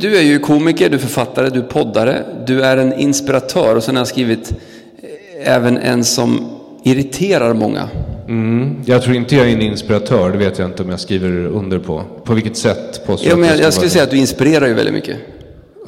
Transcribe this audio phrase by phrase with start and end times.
[0.00, 3.84] du är ju komiker, du är författare, du är poddare, du är en inspiratör och
[3.84, 6.50] sen har jag skrivit eh, även en som
[6.84, 7.88] irriterar många.
[8.28, 8.82] Mm.
[8.86, 11.78] Jag tror inte jag är en inspiratör, det vet jag inte om jag skriver under
[11.78, 12.02] på.
[12.24, 14.94] På vilket sätt påstår Ja, men jag, jag skulle säga att du inspirerar ju väldigt
[14.94, 15.16] mycket.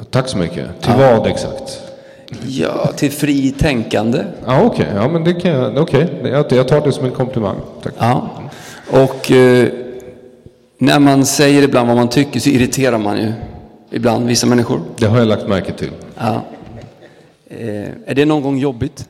[0.09, 0.81] Tack så mycket.
[0.81, 1.81] Till vad exakt?
[2.47, 4.19] Ja, till fri tänkande.
[4.45, 4.87] Ja, okej.
[4.95, 5.77] Ja, men det kan jag...
[5.77, 6.07] Okej.
[6.23, 7.55] Jag, jag tar det som en komplimang.
[7.83, 7.93] Tack.
[7.97, 8.29] Ja.
[8.89, 9.67] Och eh,
[10.81, 13.31] när man säger ibland vad man tycker så irriterar man ju
[13.91, 14.81] ibland vissa människor.
[14.97, 15.91] Det har jag lagt märke till.
[16.17, 16.45] Ja.
[17.49, 19.09] Eh, är det någon gång jobbigt?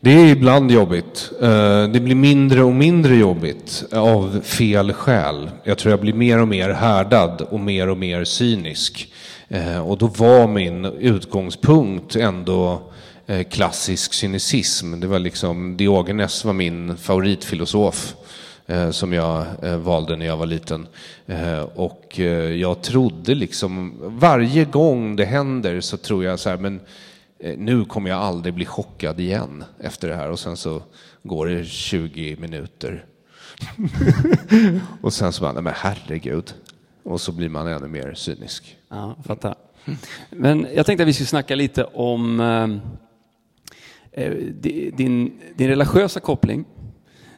[0.00, 1.30] Det är ibland jobbigt.
[1.42, 5.50] Eh, Det blir mindre och mindre jobbigt av fel skäl.
[5.64, 9.12] Jag tror jag blir mer och mer härdad och mer och mer cynisk.
[9.48, 12.82] Eh, Och då var min utgångspunkt ändå
[13.26, 15.00] eh, klassisk cynicism.
[15.00, 18.14] Det var liksom, Diogenes var min favoritfilosof
[18.68, 20.86] Eh, som jag eh, valde när jag var liten.
[21.26, 22.18] Eh, och
[22.58, 26.80] jag trodde liksom, varje gång det händer så tror jag så här, men
[27.56, 30.30] nu kommer jag aldrig bli chockad igen efter det här.
[30.30, 30.82] Och sen så
[31.22, 33.04] går det 20 minuter.
[35.00, 36.54] och sen så bara, nej men herregud.
[37.02, 38.76] Och så blir man ännu mer cynisk.
[38.88, 39.54] Ja, fattar.
[40.30, 44.30] Men jag tänkte att vi skulle snacka lite om eh,
[44.92, 46.64] din, din religiösa koppling.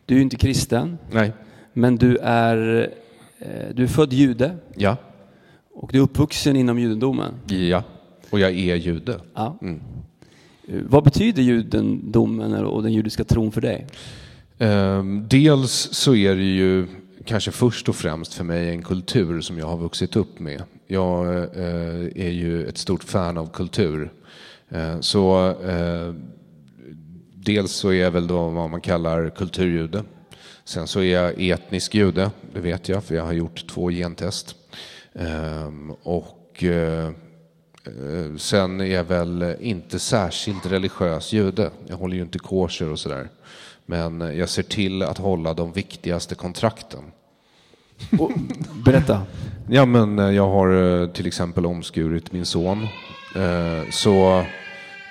[0.09, 1.33] Du är inte kristen, Nej.
[1.73, 2.89] men du är,
[3.39, 4.97] eh, du är född jude Ja.
[5.75, 7.35] och du är uppvuxen inom judendomen.
[7.47, 7.83] Ja.
[8.31, 9.21] Och jag är jude.
[9.35, 9.59] Ja.
[9.63, 9.75] Eh,
[10.89, 13.87] Vad betyder judendomen och den judiska tron för dig?
[14.59, 16.87] Ehm, dels så är det ju
[17.25, 20.63] kanske först och främst för mig en kultur som jag har vuxit upp med.
[20.87, 24.11] Jag eh, är ju ett stort fan av kultur.
[25.01, 25.55] Så
[27.49, 30.05] dels så är jag väl då vad man kallar kulturjude.
[30.65, 34.55] Sen så är jag etnisk jude, det vet jag för jag har gjort två gentest.
[35.15, 37.11] Ehm, och eh,
[38.37, 41.71] Sen är jag väl inte särskilt religiös jude.
[41.87, 43.29] Jag håller ju inte kosher och sådär.
[43.87, 47.05] Men jag ser till att hålla de viktigaste kontrakten.
[48.19, 48.31] Och,
[48.85, 49.23] berätta.
[49.69, 52.87] Ja, men eh, jag har eh, till exempel omskurit min son.
[53.91, 54.45] Så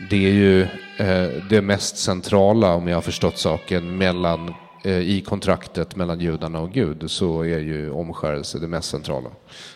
[0.09, 0.67] det är ju
[0.99, 4.53] Eh, det mest centrala, om jag har förstått saken, mellan,
[4.83, 9.29] eh, i kontraktet mellan judarna och Gud, så är ju omskärelse det mest centrala.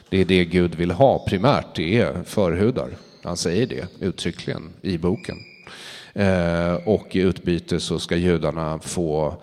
[0.10, 2.90] Det är det Gud vill ha primärt, det är förhudar.
[3.24, 5.38] Han säger det uttryckligen i boken.
[6.14, 9.36] Eh, och i utbyte så ska judarna få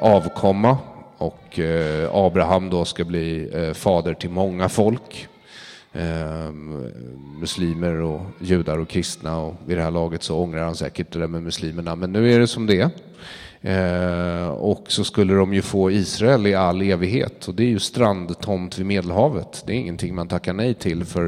[0.00, 0.78] avkomma
[1.18, 1.60] och
[2.12, 5.28] Abraham då ska bli fader till många folk.
[5.92, 6.52] Eh,
[7.40, 11.18] muslimer och judar och kristna och vid det här laget så ångrar han säkert det
[11.18, 12.90] där med muslimerna men nu är det som det är.
[13.62, 17.78] Eh, och så skulle de ju få Israel i all evighet och det är ju
[17.78, 19.62] strandtomt vid Medelhavet.
[19.66, 21.26] Det är ingenting man tackar nej till för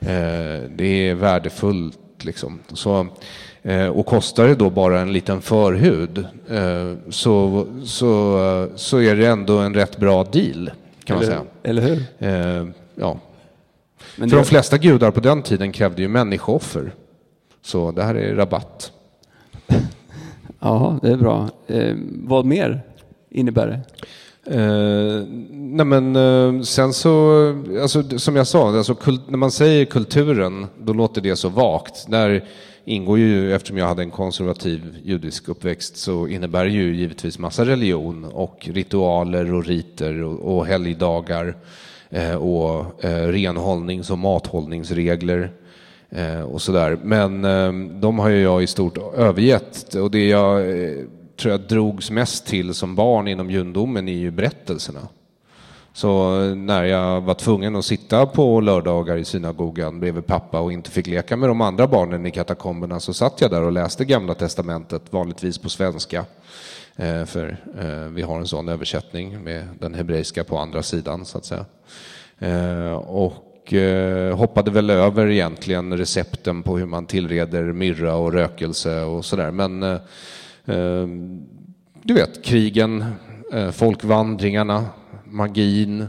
[0.00, 2.58] eh, det är värdefullt liksom.
[2.72, 3.06] Så,
[3.62, 9.26] eh, och kostar det då bara en liten förhud eh, så, så, så är det
[9.26, 10.70] ändå en rätt bra deal
[11.04, 11.44] kan man eller, säga.
[11.62, 12.04] eller hur?
[12.18, 13.18] Eh, ja.
[14.16, 16.92] Men För det- de flesta gudar på den tiden krävde ju människooffer.
[17.62, 18.92] Så det här är rabatt.
[20.60, 21.48] Ja, det är bra.
[21.66, 22.80] Eh, vad mer
[23.30, 23.80] innebär det?
[24.54, 27.44] Eh, nej men eh, sen så,
[27.82, 28.96] alltså, som jag sa, alltså,
[29.28, 32.06] när man säger kulturen, då låter det så vagt.
[32.10, 32.44] Där
[32.84, 37.64] ingår ju, eftersom jag hade en konservativ judisk uppväxt, så innebär det ju givetvis massa
[37.64, 41.56] religion och ritualer och riter och, och helgdagar
[42.10, 45.50] Eh, och eh, renhållnings och mathållningsregler.
[46.10, 46.98] Eh, och sådär.
[47.02, 49.94] Men eh, de har ju jag i stort övergett.
[49.94, 50.94] Och det jag eh,
[51.36, 55.00] tror jag drogs mest till som barn inom judendomen är ju berättelserna.
[55.92, 60.72] Så eh, när jag var tvungen att sitta på lördagar i synagogan bredvid pappa och
[60.72, 64.04] inte fick leka med de andra barnen i katakomberna så satt jag där och läste
[64.04, 66.24] Gamla Testamentet, vanligtvis på svenska.
[67.00, 71.38] Eh, för eh, vi har en sån översättning med den hebreiska på andra sidan så
[71.38, 71.64] att säga.
[72.38, 73.44] Eh, och
[74.34, 79.50] hoppade väl över egentligen recepten på hur man tillreder myrra och rökelse och sådär.
[79.50, 79.80] Men
[82.02, 83.04] du vet, krigen,
[83.72, 84.84] folkvandringarna,
[85.24, 86.06] magin.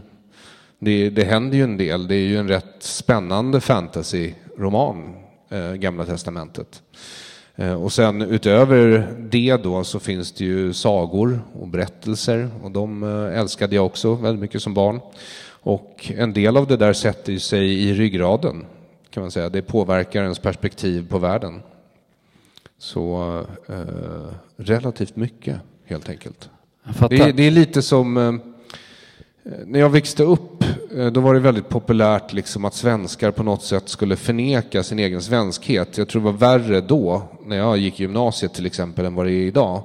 [0.79, 2.07] Det, det händer ju en del.
[2.07, 5.15] Det är ju en rätt spännande fantasy-roman,
[5.75, 6.81] Gamla Testamentet.
[7.59, 13.03] Eh, Och sen utöver det då så finns det ju sagor och berättelser och de
[13.03, 14.99] eh, älskade jag också väldigt mycket som barn.
[15.61, 18.65] Och en del av det där sätter sig i ryggraden
[19.09, 19.49] kan man säga.
[19.49, 21.61] Det påverkar ens perspektiv på världen.
[22.77, 26.49] Så eh, relativt mycket helt enkelt.
[27.09, 28.41] Det är, det är lite som...
[29.51, 30.63] Eh, när jag växte upp
[30.95, 34.99] eh, då var det väldigt populärt liksom att svenskar på något sätt skulle förneka sin
[34.99, 35.97] egen svenskhet.
[35.97, 39.25] Jag tror det var värre då, när jag gick i gymnasiet till exempel, än vad
[39.25, 39.83] det är idag.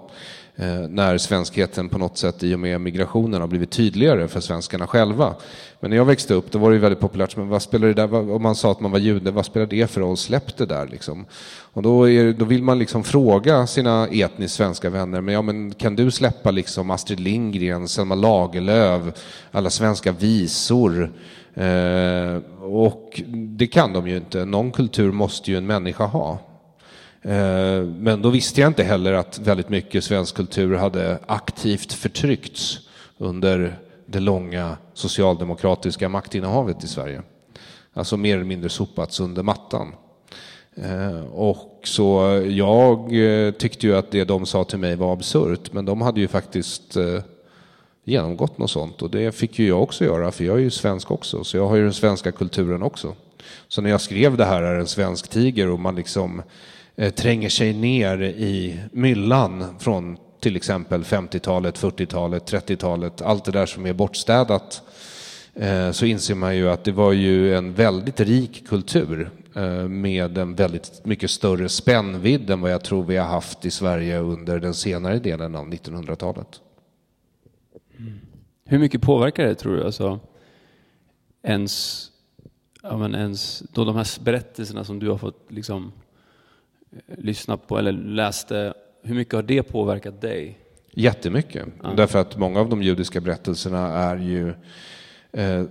[0.57, 4.87] Eh, när svenskheten på något sätt i och med migrationen har blivit tydligare för svenskarna
[4.87, 5.35] själva.
[5.81, 8.31] Men när jag växte upp då var det väldigt populärt, men vad spelar det där,
[8.31, 10.17] om man sa att man var jude, vad spelar det för roll?
[10.17, 11.27] Släpp det där liksom.
[11.73, 15.75] Och då, är, då vill man liksom fråga sina etniskt svenska vänner, men, ja, men
[15.75, 19.03] kan du släppa liksom Astrid Lindgren, Selma Lagerlöf,
[19.51, 21.13] alla svenska visor?
[21.55, 23.23] Eh, och
[23.57, 24.45] det kan de ju inte.
[24.45, 26.39] Någon kultur måste ju en människa ha.
[27.25, 32.79] Eh, men då visste jag inte heller att väldigt mycket svensk kultur hade aktivt förtryckts
[33.19, 37.23] under det långa socialdemokratiska maktinnehavet i Sverige.
[37.95, 39.95] Alltså mer eller mindre sopats under mattan.
[40.77, 45.73] Eh, och så jag eh, tyckte ju att det de sa till mig var absurt,
[45.73, 46.97] men de hade ju faktiskt
[48.05, 51.11] genomgått något sånt och det fick ju jag också göra, för jag är ju svensk
[51.11, 53.15] också, så jag har ju den svenska kulturen också.
[53.69, 56.43] Så när jag skrev det här är en svensk tiger och man liksom Eh,
[56.97, 63.67] Eh, tränger sig ner i myllan från till exempel 50-talet, 40-talet, 30-talet, allt det där
[63.67, 64.83] som är bortstädat,
[65.55, 70.39] eh, så inser man ju att det var ju en väldigt rik kultur eh, med
[70.39, 74.61] en väldigt mycket större spännvidd än vad jag tror vi har haft i Sverige under
[74.61, 76.61] den senare delen av 1900-talet.
[77.99, 78.21] Mm.
[78.65, 79.85] Hur mycket påverkar det tror du?
[79.85, 80.21] Alltså,
[81.43, 82.07] ens,
[82.83, 85.93] ja, men ens, då de här berättelserna som du har fått liksom
[87.07, 90.59] lyssnat på eller läste, hur mycket har det påverkat dig?
[90.91, 91.93] Jättemycket, ja.
[91.97, 94.49] därför att många av de judiska berättelserna är ju
[95.33, 95.65] eh,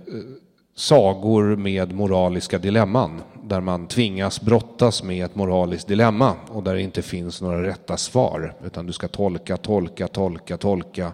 [0.76, 6.82] sagor med moraliska dilemman, där man tvingas brottas med ett moraliskt dilemma och där det
[6.82, 11.12] inte finns några rätta svar, utan du ska tolka, tolka, tolka, tolka,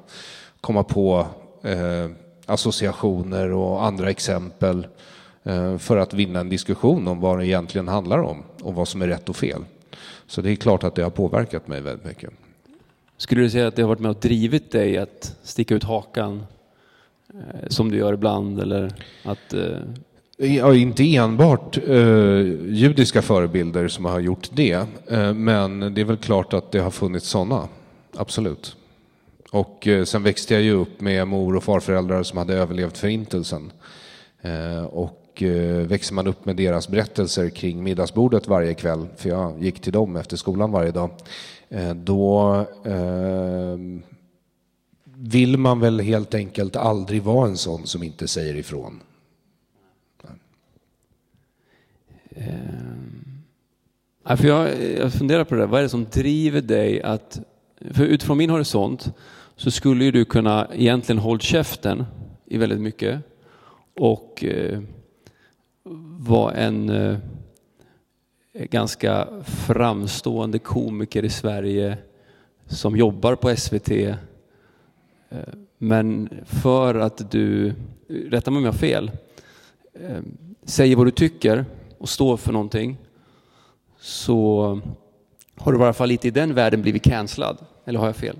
[0.61, 1.27] komma på
[1.63, 2.11] eh,
[2.47, 4.87] associationer och andra exempel
[5.43, 9.03] eh, för att vinna en diskussion om vad det egentligen handlar om och vad som
[9.03, 9.65] är rätt och fel.
[10.31, 12.31] Så det är klart att det har påverkat mig väldigt mycket.
[13.17, 16.43] Skulle du säga att det har varit med och drivit dig att sticka ut hakan
[17.35, 18.93] eh, som du gör ibland eller
[19.25, 19.79] att eh...
[20.37, 26.17] Ja, inte enbart eh, judiska förebilder som har gjort det, eh, men det är väl
[26.17, 27.69] klart att det har funnits sådana,
[28.17, 28.77] absolut.
[29.51, 33.73] Och eh, sen växte jag ju upp med mor och farföräldrar som hade överlevt förintelsen.
[34.43, 34.85] Eh,
[35.41, 39.81] och Eh, växer man upp med deras berättelser kring middagsbordet varje kväll, för jag gick
[39.81, 41.11] till dem efter skolan varje dag,
[41.69, 42.55] eh, då
[42.85, 43.77] eh,
[45.05, 49.01] vill man väl helt enkelt aldrig vara en sån som inte säger ifrån.
[52.31, 52.45] Eh,
[54.25, 55.67] ja, för jag, jag funderar på det där.
[55.67, 57.41] vad är det som driver dig att,
[57.91, 59.13] för utifrån min horisont
[59.57, 62.05] så skulle ju du kunna egentligen hålla käften
[62.47, 63.21] i väldigt mycket
[63.95, 64.81] och eh,
[66.23, 67.19] var en eh,
[68.53, 71.99] ganska framstående komiker i Sverige
[72.67, 73.91] som jobbar på SVT.
[73.91, 74.17] Eh,
[75.79, 77.75] men för att du,
[78.09, 79.11] rätta mig om jag har fel,
[79.95, 80.19] eh,
[80.65, 81.65] säger vad du tycker
[81.99, 82.97] och står för någonting
[83.99, 84.81] så
[85.57, 87.59] har du i alla fall lite i den världen blivit cancellad.
[87.85, 88.37] Eller har jag fel?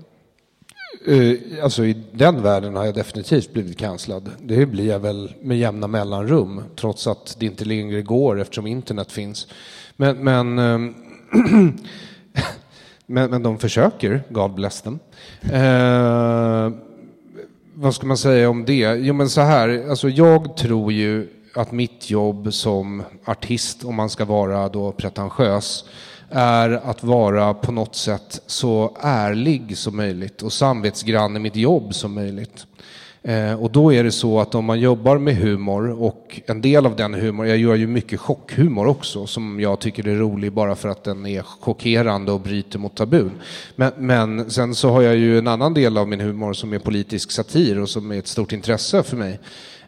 [1.05, 4.29] Eh, alltså i den världen har jag definitivt blivit cancellad.
[4.39, 9.11] Det blir jag väl med jämna mellanrum, trots att det inte längre går eftersom internet
[9.11, 9.47] finns.
[9.95, 10.77] Men, men, eh,
[13.05, 14.99] men, men, de försöker, God bless them.
[15.41, 16.71] Eh,
[17.73, 18.95] vad ska man säga om det?
[18.99, 24.09] Jo men så här, alltså jag tror ju att mitt jobb som artist, om man
[24.09, 25.85] ska vara då pretentiös,
[26.31, 31.95] är att vara på något sätt så ärlig som möjligt och samvetsgrann i mitt jobb
[31.95, 32.65] som möjligt.
[33.23, 36.85] Eh, och då är det så att om man jobbar med humor och en del
[36.85, 40.75] av den humor, jag gör ju mycket chockhumor också som jag tycker är rolig bara
[40.75, 43.31] för att den är chockerande och bryter mot tabun.
[43.75, 46.79] Men, men sen så har jag ju en annan del av min humor som är
[46.79, 49.39] politisk satir och som är ett stort intresse för mig.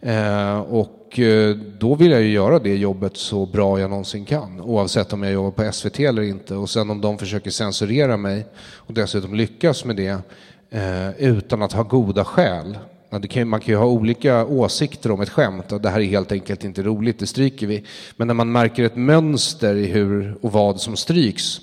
[0.02, 4.62] Eh, och Eh, då vill jag ju göra det jobbet så bra jag någonsin kan,
[4.62, 6.56] oavsett om jag jobbar på SVT eller inte.
[6.56, 10.18] Och sen om de försöker censurera mig och dessutom lyckas med det
[10.70, 12.78] eh, utan att ha goda skäl.
[13.30, 16.32] Kan, man kan ju ha olika åsikter om ett skämt, och det här är helt
[16.32, 17.84] enkelt inte roligt, det stryker vi.
[18.16, 21.62] Men när man märker ett mönster i hur och vad som stryks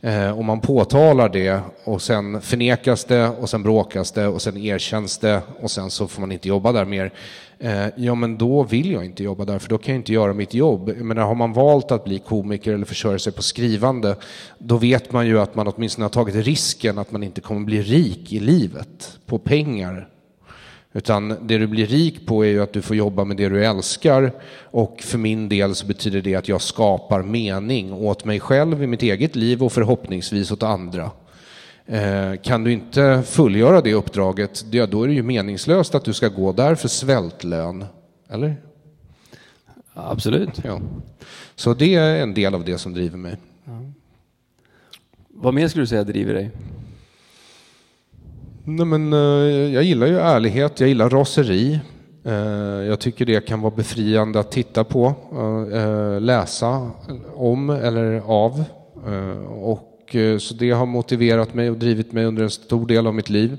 [0.00, 4.56] eh, och man påtalar det och sen förnekas det och sen bråkas det och sen
[4.56, 7.12] erkänns det och sen så får man inte jobba där mer.
[7.60, 10.32] Eh, ja, men då vill jag inte jobba där för då kan jag inte göra
[10.32, 10.92] mitt jobb.
[10.96, 14.16] Men har man valt att bli komiker eller försörja sig på skrivande,
[14.58, 17.82] då vet man ju att man åtminstone har tagit risken att man inte kommer bli
[17.82, 20.08] rik i livet på pengar.
[20.92, 23.64] Utan det du blir rik på är ju att du får jobba med det du
[23.64, 28.82] älskar och för min del så betyder det att jag skapar mening åt mig själv
[28.82, 31.10] i mitt eget liv och förhoppningsvis åt andra.
[31.90, 36.12] Eh, kan du inte fullgöra det uppdraget, ja, då är det ju meningslöst att du
[36.12, 37.84] ska gå där för svältlön.
[38.28, 38.56] Eller?
[39.94, 40.64] Absolut.
[40.64, 40.80] Ja.
[41.54, 43.36] Så det är en del av det som driver mig.
[45.28, 46.50] Vad mer skulle du säga driver dig?
[48.64, 49.18] Nej, men, eh,
[49.74, 51.80] jag gillar ju ärlighet, jag gillar raseri.
[52.24, 52.32] Eh,
[52.86, 55.14] jag tycker det kan vara befriande att titta på,
[56.20, 56.90] läsa
[57.34, 58.64] om eller av.
[59.48, 63.14] Och, Eh, så det har motiverat mig och drivit mig under en stor del av
[63.14, 63.58] mitt liv.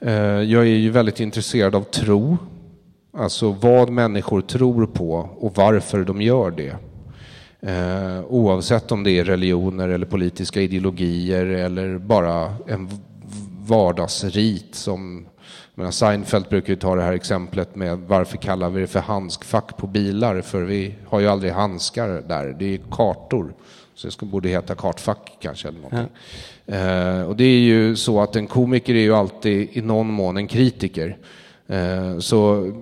[0.00, 2.38] Eh, jag är ju väldigt intresserad av tro.
[3.16, 6.76] Alltså vad människor tror på och varför de gör det.
[7.60, 12.88] Eh, oavsett om det är religioner eller politiska ideologier eller bara en
[13.66, 15.26] vardagsrit som
[15.74, 19.76] menar, Seinfeld brukar ju ta det här exemplet med varför kallar vi det för handskfack
[19.76, 20.40] på bilar?
[20.40, 23.54] För vi har ju aldrig handskar där, det är kartor.
[23.94, 25.68] Så det borde heta kartfack kanske.
[25.68, 26.16] Eller någonting.
[26.66, 26.74] Ja.
[26.74, 30.36] Eh, och det är ju så att en komiker är ju alltid i någon mån
[30.36, 31.16] en kritiker.
[31.66, 32.72] Eh, så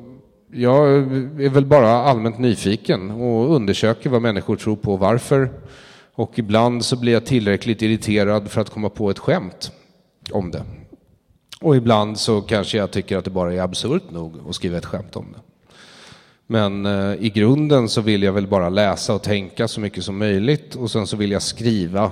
[0.53, 5.51] jag är väl bara allmänt nyfiken och undersöker vad människor tror på och varför.
[6.15, 9.73] Och ibland så blir jag tillräckligt irriterad för att komma på ett skämt
[10.31, 10.63] om det.
[11.61, 14.87] Och ibland så kanske jag tycker att det bara är absurt nog att skriva ett
[14.87, 15.50] skämt om det.
[16.51, 20.19] Men eh, i grunden så vill jag väl bara läsa och tänka så mycket som
[20.19, 22.11] möjligt och sen så vill jag skriva.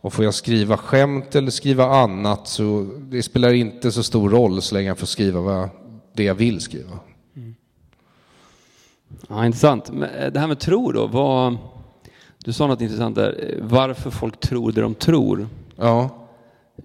[0.00, 4.62] Och får jag skriva skämt eller skriva annat så det spelar inte så stor roll
[4.62, 5.68] så länge jag får skriva vad,
[6.12, 6.98] det jag vill skriva.
[7.36, 7.54] Mm.
[9.28, 9.90] Ja, intressant.
[9.90, 11.56] Men eh, det här med tro då, vad,
[12.44, 15.48] du sa något intressant där, varför folk tror det de tror.
[15.76, 16.10] Ja.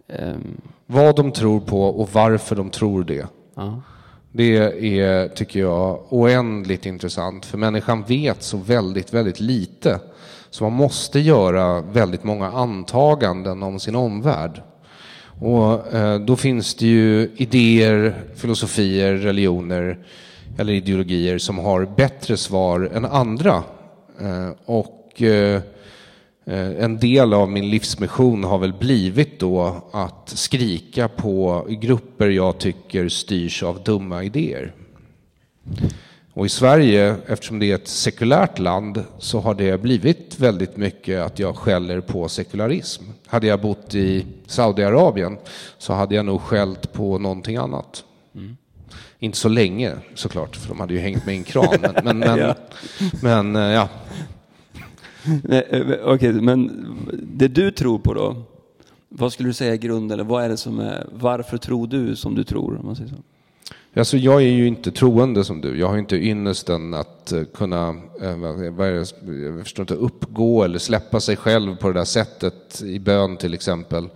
[0.08, 3.28] Um, vad de tror på och varför de tror det.
[3.56, 3.82] Ja.
[4.38, 4.58] Det
[5.00, 7.46] är, tycker jag, oändligt intressant.
[7.46, 10.00] För människan vet så väldigt, väldigt lite.
[10.50, 14.62] Så man måste göra väldigt många antaganden om sin omvärld.
[15.42, 19.98] Och eh, då finns det ju idéer, filosofier, religioner
[20.58, 23.64] eller ideologier som har bättre svar än andra.
[24.22, 25.62] Eh, och eh,
[26.48, 33.10] en del av min livsmission har väl blivit då att skrika på grupper jag tycker
[33.10, 34.74] styrs av dumma idéer.
[36.34, 41.22] Och i Sverige, eftersom det är ett sekulärt land, så har det blivit väldigt mycket
[41.22, 43.04] att jag skäller på sekularism.
[43.28, 45.38] Hade jag bott i Saudiarabien
[45.78, 48.04] så hade jag nog skällt på någonting annat.
[48.36, 48.58] Mm.
[49.20, 51.78] Inte så länge såklart, för de hade ju hängt med en kran.
[51.82, 52.56] Men, men, men, ja.
[53.22, 54.35] men eh, ja, Eh,
[55.50, 58.36] Eh, okej, okay, men det du tror på då?
[59.10, 60.20] Vad skulle du säga är grunden?
[60.20, 62.78] Eller vad är det som är, varför tror du som du tror?
[62.80, 63.16] Om man säger så?
[64.00, 65.80] Alltså jag är ju inte troende som du.
[65.80, 68.38] Jag har inte ynnesten att eh, kunna eh,
[68.78, 69.08] jag
[69.64, 74.10] förstår inte, uppgå eller släppa sig själv på det där sättet i bön till exempel.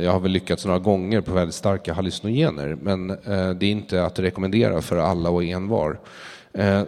[0.00, 4.18] Jag har väl lyckats några gånger på väldigt starka hallucinogener men det är inte att
[4.18, 6.00] rekommendera för alla och envar.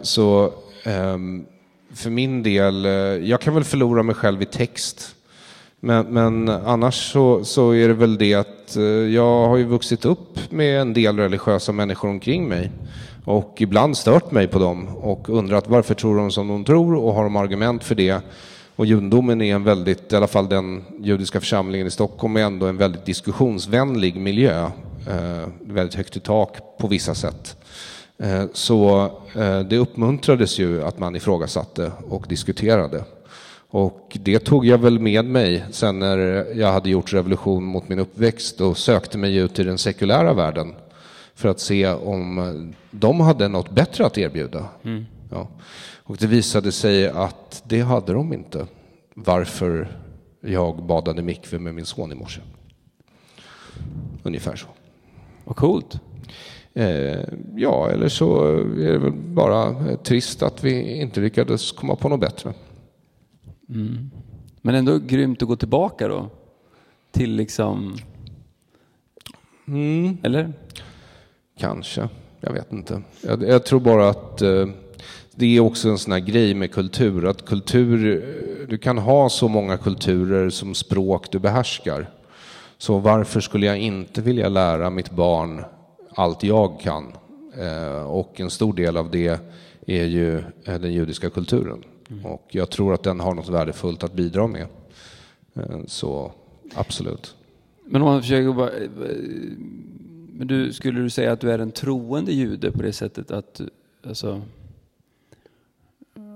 [0.01, 1.45] Så ehm,
[1.93, 2.91] för min del, eh,
[3.29, 5.15] jag kan väl förlora mig själv i text.
[5.79, 10.05] Men, men, annars så, så är det väl det att eh, jag har ju vuxit
[10.05, 12.71] upp med en del religiösa människor omkring mig.
[13.25, 17.13] Och ibland stört mig på dem och undrat varför tror de som de tror och
[17.13, 18.21] har de argument för det.
[18.75, 22.65] Och judendomen är en väldigt, i alla fall den judiska församlingen i Stockholm är ändå
[22.65, 24.69] en väldigt diskussionsvänlig miljö.
[25.07, 27.57] Eh, väldigt högt i tak på vissa sätt.
[28.17, 29.03] Eh, så
[29.35, 33.03] eh, det uppmuntrades ju att man ifrågasatte och diskuterade.
[33.69, 36.17] Och det tog jag väl med mig sen när
[36.59, 40.73] jag hade gjort revolution mot min uppväxt och sökte mig ut i den sekulära världen
[41.35, 44.65] för att se om de hade något bättre att erbjuda.
[44.83, 45.05] Mm.
[45.31, 45.47] Ja.
[46.03, 48.67] Och det visade sig att det hade de inte.
[49.13, 49.97] Varför
[50.41, 52.41] jag badade mikve med min son i morse.
[54.23, 54.67] Ungefär så.
[55.43, 55.99] Vad coolt.
[56.73, 57.19] Eh,
[57.55, 62.19] ja, eller så är det väl bara trist att vi inte lyckades komma på något
[62.19, 62.53] bättre.
[63.69, 64.11] Mm.
[64.61, 66.29] Men ändå grymt att gå tillbaka då?
[67.11, 67.97] Till liksom...
[69.67, 70.17] Mm.
[70.23, 70.53] Eller?
[71.57, 72.09] Kanske.
[72.41, 73.01] Jag vet inte.
[73.21, 74.67] Jag, jag tror bara att eh,
[75.35, 77.27] det är också en sån här grej med kultur.
[77.27, 78.25] Att kultur,
[78.69, 82.09] du kan ha så många kulturer som språk du behärskar.
[82.77, 85.63] Så varför skulle jag inte vilja lära mitt barn
[86.15, 87.13] allt jag kan.
[87.57, 89.39] Eh, och en stor del av det
[89.85, 91.83] är ju eh, den judiska kulturen.
[92.09, 92.25] Mm.
[92.25, 94.67] Och jag tror att den har något värdefullt att bidra med.
[95.53, 96.31] Eh, så
[96.75, 97.35] absolut.
[97.85, 98.71] Men om man försöker bara
[100.33, 103.61] Men du, skulle du säga att du är en troende jude på det sättet att,
[104.07, 104.41] alltså,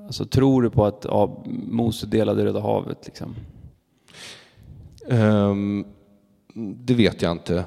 [0.06, 3.36] alltså tror du på att ja, Mose delade Röda havet liksom?
[5.10, 5.86] Um,
[6.56, 7.66] det vet jag inte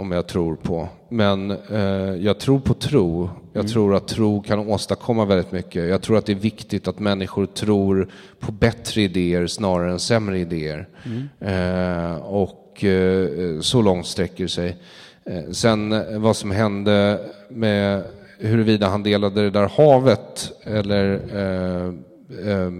[0.00, 0.88] om jag tror på.
[1.08, 3.30] Men eh, jag tror på tro.
[3.52, 3.72] Jag mm.
[3.72, 5.88] tror att tro kan åstadkomma väldigt mycket.
[5.88, 10.38] Jag tror att det är viktigt att människor tror på bättre idéer snarare än sämre
[10.38, 10.88] idéer.
[11.04, 11.28] Mm.
[11.40, 14.76] Eh, och eh, så långt sträcker sig.
[15.24, 18.04] Eh, sen eh, vad som hände med
[18.38, 22.72] huruvida han delade det där havet eller eh,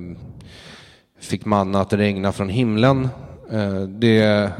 [1.20, 3.08] fick manna att regna från himlen.
[3.88, 4.50] det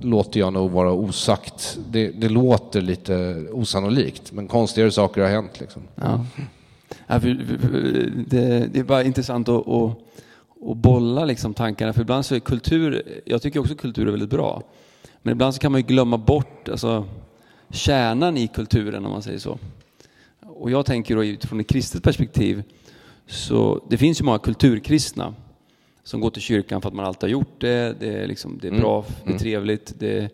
[0.00, 1.78] låter jag nog vara osagt.
[1.90, 5.60] Det, det, låter lite osannolikt, men konstigare saker har hänt.
[5.60, 5.82] Liksom.
[5.94, 6.26] Ja.
[7.06, 7.70] Ja, för, för, för,
[8.26, 9.98] det, det, är bara intressant att, att,
[10.70, 14.30] att bolla liksom tankarna, för ibland så är kultur, jag tycker också kultur är väldigt
[14.30, 14.62] bra,
[15.22, 17.04] men ibland så kan man ju glömma bort alltså,
[17.70, 19.58] kärnan i kulturen om man säger så.
[20.40, 22.62] Och jag tänker då utifrån ett kristet perspektiv,
[23.26, 25.34] så det finns ju många kulturkristna
[26.04, 28.00] som går till kyrkan för att man alltid har gjort det.
[28.00, 29.12] Det är, liksom, det är bra, mm.
[29.24, 29.38] det är mm.
[29.38, 30.30] trevligt, det är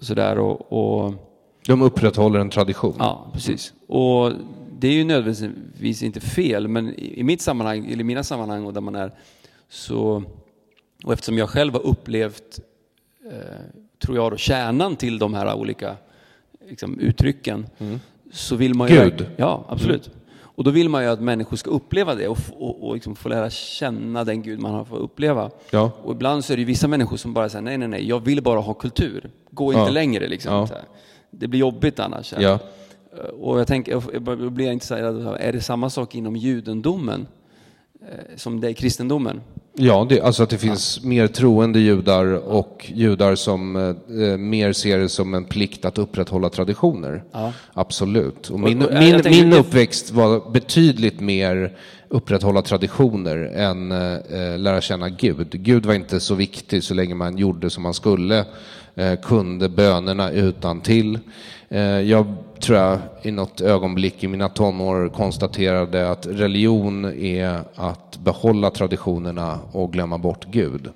[0.00, 0.38] sådär.
[0.38, 1.14] Och, och,
[1.66, 2.94] De upprätthåller en tradition.
[2.98, 3.72] Ja, precis.
[3.86, 4.32] Och
[4.78, 8.72] det är ju nödvändigtvis inte fel, men i mitt sammanhang, eller i mina sammanhang och
[8.72, 9.12] där man är,
[9.68, 10.22] så,
[11.04, 12.60] och eftersom jag själv har upplevt,
[13.30, 13.32] eh,
[13.98, 15.96] tror jag, då, kärnan till de här olika
[16.68, 18.00] liksom, uttrycken, mm.
[18.32, 18.94] så vill man ju...
[18.94, 19.26] Gud?
[19.36, 20.06] Ja, absolut.
[20.06, 20.17] Mm.
[20.58, 23.28] Och då vill man ju att människor ska uppleva det och, och, och liksom få
[23.28, 25.50] lära känna den Gud man har fått uppleva.
[25.70, 25.90] Ja.
[26.02, 28.20] Och ibland så är det ju vissa människor som bara säger nej, nej, nej, jag
[28.20, 29.30] vill bara ha kultur.
[29.50, 29.90] Gå inte ja.
[29.90, 30.52] längre liksom.
[30.52, 30.68] Ja.
[31.30, 32.34] Det blir jobbigt annars.
[32.38, 32.58] Ja.
[33.40, 37.37] Och jag tänker, jag blir intresserad, är det samma sak inom judendomen eh,
[38.36, 39.40] som det är i kristendomen?
[39.80, 41.08] Ja, det, alltså att det finns ja.
[41.08, 46.50] mer troende judar och judar som eh, mer ser det som en plikt att upprätthålla
[46.50, 47.24] traditioner.
[47.32, 47.52] Ja.
[47.72, 48.50] Absolut.
[48.50, 51.76] Och min, och, och, min, min uppväxt var betydligt mer
[52.08, 55.48] upprätthålla traditioner än eh, eh, lära känna Gud.
[55.50, 58.44] Gud var inte så viktig så länge man gjorde som man skulle,
[58.94, 61.18] eh, kunde bönerna utan till.
[61.68, 68.18] Eh, jag tror jag i något ögonblick i mina tonår konstaterade att religion är att
[68.18, 70.90] behålla traditionerna och glömma bort Gud.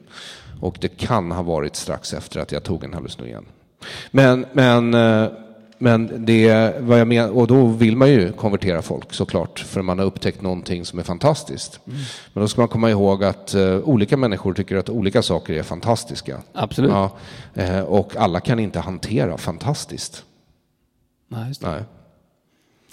[0.61, 3.45] Och det kan ha varit strax efter att jag tog en hallucinogen.
[4.11, 5.29] Men, men, eh,
[5.83, 9.99] men det vad jag menar, och då vill man ju konvertera folk såklart, för man
[9.99, 11.81] har upptäckt någonting som är fantastiskt.
[11.87, 11.99] Mm.
[12.33, 15.63] Men då ska man komma ihåg att uh, olika människor tycker att olika saker är
[15.63, 16.43] fantastiska.
[16.53, 16.91] Absolut.
[16.91, 17.11] Ja,
[17.59, 20.25] uh, och alla kan inte hantera fantastiskt.
[21.29, 21.85] Nej, just det.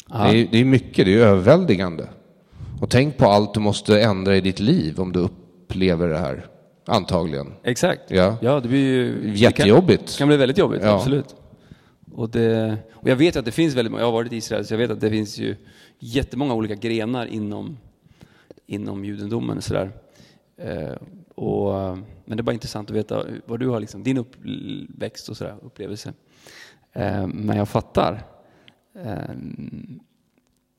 [0.07, 0.31] Nej.
[0.31, 2.07] Det, är, det är mycket, det är överväldigande.
[2.81, 6.45] Och tänk på allt du måste ändra i ditt liv om du upplever det här.
[6.85, 7.53] Antagligen.
[7.63, 8.01] Exakt.
[8.07, 9.31] Ja, ja det blir ju...
[9.35, 10.05] Jättejobbigt.
[10.05, 10.95] Det kan, kan bli väldigt jobbigt, ja.
[10.95, 11.35] absolut.
[12.19, 14.65] Och, det, och jag vet att det finns väldigt många, jag har varit i Israel,
[14.65, 15.55] så jag vet att det finns ju
[15.99, 17.77] jättemånga olika grenar inom,
[18.65, 19.91] inom judendomen och sådär.
[20.57, 20.93] Eh,
[21.35, 21.73] och,
[22.25, 25.55] men det är bara intressant att veta vad du har, liksom, din uppväxt och sådär,
[25.61, 26.13] upplevelse.
[26.93, 28.23] Eh, men jag fattar.
[28.95, 29.35] Eh,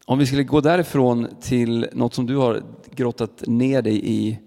[0.04, 2.62] om vi skulle gå därifrån till något som du har
[2.94, 4.38] grottat ner dig i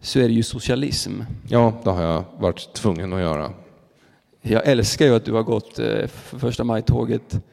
[0.00, 1.20] så är det ju socialism.
[1.48, 3.52] Ja, det har jag varit tvungen att göra.
[4.46, 5.86] Jag älskar ju att du har gått eh,
[6.38, 7.44] första maj-tåget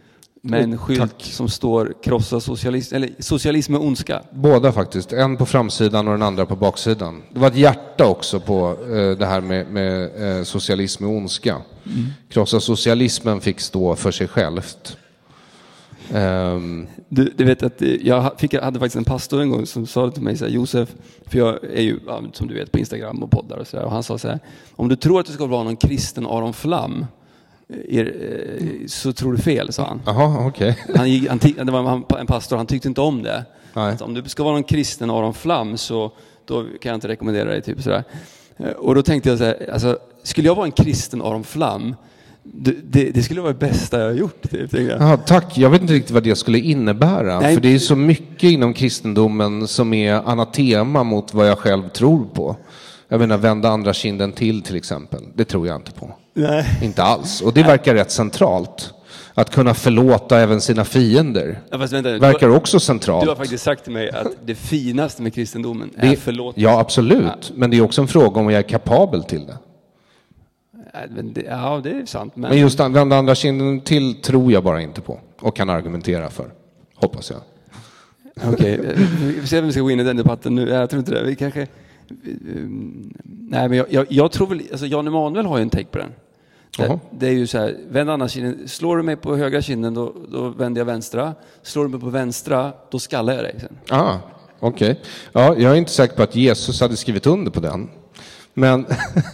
[0.42, 1.24] med en skylt Tack.
[1.24, 4.22] som står krossa socialism, eller socialism med ondska.
[4.32, 7.24] Båda faktiskt, en på framsidan och den andra på baksidan.
[7.34, 11.52] Det var ett hjärta också på eh, det här med, med eh, socialism med ondska.
[11.86, 12.06] Mm.
[12.30, 14.98] Krossa socialismen fick stå för sig självt.
[16.14, 16.88] Um.
[17.10, 20.24] Du, du, vet att jag fick, hade faktiskt en pastor en gång som sa till
[20.24, 20.96] mig så här, Josef,
[21.26, 22.00] för jag är ju
[22.34, 24.40] som du vet på Instagram och poddar och så där, och han sa så här,
[24.76, 27.06] om du tror att du ska vara någon kristen Aron Flam,
[27.90, 30.02] er, eh, så tror du fel, sa han.
[30.06, 30.74] Aha, okay.
[30.96, 33.46] han, han det var en pastor, han tyckte inte om det.
[33.74, 36.12] Alltså, om du ska vara någon kristen Aron Flam så
[36.46, 37.62] då kan jag inte rekommendera dig.
[37.62, 38.04] Typ sådär.
[38.58, 41.96] Eh, och då tänkte jag så här, alltså, skulle jag vara en kristen Aron Flam,
[42.44, 44.52] det, det, det, skulle vara det bästa jag har gjort.
[44.52, 45.02] Typ, jag.
[45.02, 47.40] Aha, tack, jag vet inte riktigt vad det skulle innebära.
[47.40, 47.54] Nej.
[47.54, 52.26] För det är så mycket inom kristendomen som är anatema mot vad jag själv tror
[52.26, 52.56] på.
[53.08, 55.20] Jag menar vända andra kinden till till exempel.
[55.34, 56.16] Det tror jag inte på.
[56.34, 56.66] Nej.
[56.82, 57.42] Inte alls.
[57.42, 58.94] Och det verkar rätt centralt.
[59.34, 61.60] Att kunna förlåta även sina fiender.
[61.70, 63.24] Ja, vänta, verkar har, också centralt.
[63.24, 66.62] Du har faktiskt sagt till mig att det finaste med kristendomen är det, förlåtelse.
[66.62, 67.24] Ja, absolut.
[67.24, 67.54] Ja.
[67.56, 69.58] Men det är också en fråga om jag är kapabel till det.
[71.46, 72.36] Ja, det är sant.
[72.36, 75.20] Men, men just vända andra kinden till tror jag bara inte på.
[75.40, 76.52] Och kan argumentera för.
[76.96, 77.40] Hoppas jag.
[78.54, 78.94] Okej, okay.
[79.22, 80.70] vi får se om vi ska gå in i den debatten nu.
[80.70, 81.24] Jag tror inte det.
[81.24, 81.68] Vi kanske...
[83.24, 84.62] Nej, men jag, jag, jag tror väl...
[84.72, 86.12] Alltså Jan Emanuel har ju en take på den.
[86.78, 87.00] Det, Jaha.
[87.12, 88.68] det är ju så här, vänd andra kinden.
[88.68, 91.36] Slår du mig på högra kinden, då, då vänder jag vänstra.
[91.62, 93.78] Slår du mig på vänstra, då skallar jag dig sen.
[93.90, 94.18] Ah,
[94.60, 95.00] okej.
[95.32, 97.90] Ja, jag är inte säker på att Jesus hade skrivit under på den.
[98.54, 98.86] Men,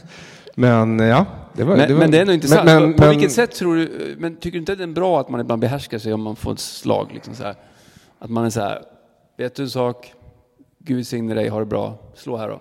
[0.56, 1.26] men ja.
[1.58, 2.66] Det var, Men, det var, men det är nog intressant.
[2.66, 5.20] Men, på men, vilket sätt tror du, men tycker du inte att det är bra
[5.20, 7.12] att man ibland behärskar sig om man får ett slag?
[7.14, 7.56] Liksom så här?
[8.20, 8.82] Att man är så här,
[9.38, 10.14] vet du en sak?
[10.80, 11.98] Gud signe dig, ha det bra.
[12.16, 12.60] Slå här då.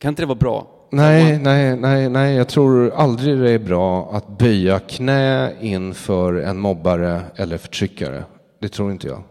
[0.00, 0.66] Kan inte det vara bra?
[0.90, 6.58] Nej, nej, nej, nej, jag tror aldrig det är bra att böja knä inför en
[6.58, 8.24] mobbare eller förtryckare.
[8.60, 9.22] Det tror inte jag.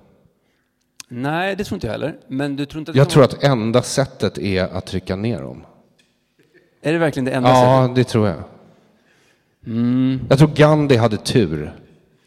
[1.08, 2.16] Nej, det tror inte jag heller.
[2.28, 5.64] Men du tror inte att Jag tror att enda sättet är att trycka ner dem.
[6.84, 7.64] Är det verkligen det enda sättet?
[7.64, 8.44] Ja, det tror jag.
[10.30, 11.74] Jag tror Gandhi hade tur.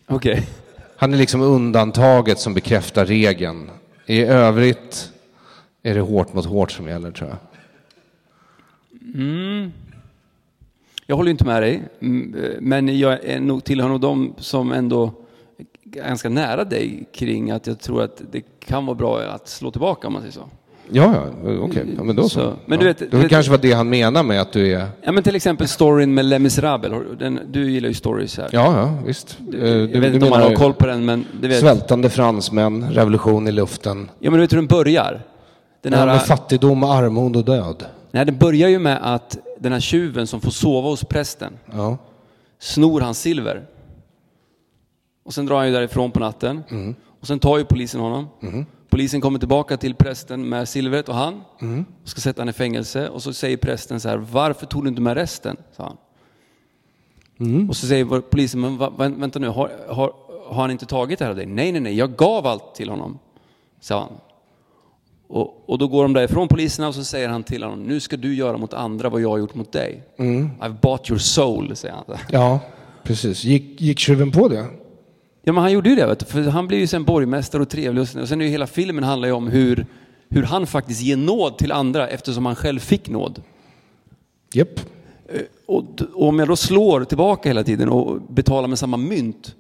[0.07, 0.49] Okej.
[0.97, 3.71] Han är liksom undantaget som bekräftar regeln.
[4.07, 5.13] I övrigt
[5.83, 7.39] är det hårt mot hårt som gäller, tror jag.
[11.07, 15.13] Jag håller inte med dig, mm, men jag är nog, tillhör nog de som ändå
[15.59, 19.71] är ganska nära dig kring att jag tror att det kan vara bra att slå
[19.71, 20.49] tillbaka om man säger så.
[20.91, 21.87] Ja, ja, okej.
[21.97, 22.29] Ja, men då så.
[22.29, 22.91] Så, men du ja.
[22.91, 24.89] vet- det du vet- kanske var det han menar med att du är...
[25.03, 28.49] Ja men till exempel storyn med Les Misérables, du- du gillar ju stories här.
[28.53, 29.39] Ja, ja, visst.
[29.41, 31.61] Eh, Du, jag vet inte om man har koll på den men du vet.
[31.61, 34.11] Svältande fransmän, revolution i luften.
[34.19, 35.23] Ja men du vet hur den börjar?
[35.83, 37.85] Den Ja, här, med fattigdom, armod och död.
[38.11, 41.99] nej, den börjar ju med att den här tjuven som får sova hos prästen Ja.
[42.59, 43.63] snor hans silver.
[45.25, 46.63] Och sen drar han ju därifrån på natten.
[47.21, 48.29] Och sen tar ju polisen honom.
[48.97, 51.35] Polisen kommer tillbaka till prästen med silvret och han.
[52.03, 53.09] Och ska sätta han i fängelse.
[53.09, 55.57] Och så säger prästen så här, varför tog du inte med resten?
[55.77, 55.97] Sa han.
[57.69, 60.13] Och så säger polisen, men va, vä- vänta nu, har, har,
[60.49, 61.47] har han inte tagit det här av dig?
[61.47, 63.19] Nej, nej, nej, jag gav allt till honom,
[63.81, 64.13] sa han.
[65.29, 68.17] Och, och då går de därifrån poliserna och så säger han till honom, nu ska
[68.17, 70.03] du göra mot andra vad jag har gjort mot dig.
[70.61, 72.05] I've bought your soul, säger han.
[72.31, 72.61] Ja,
[73.03, 73.45] precis.
[73.45, 74.67] Gick, gick tjuven på det?
[75.49, 77.69] Ja, men han gjorde ju det, vet du, för han blev ju sen borgmästare och
[77.69, 78.01] trevlig.
[78.03, 79.87] Och sen, och sen är ju hela filmen handlar ju om hur,
[80.29, 83.43] hur han faktiskt ger nåd till andra eftersom han själv fick nåd.
[84.53, 84.81] Japp.
[85.67, 89.55] Och, d- och om jag då slår tillbaka hela tiden och betalar med samma mynt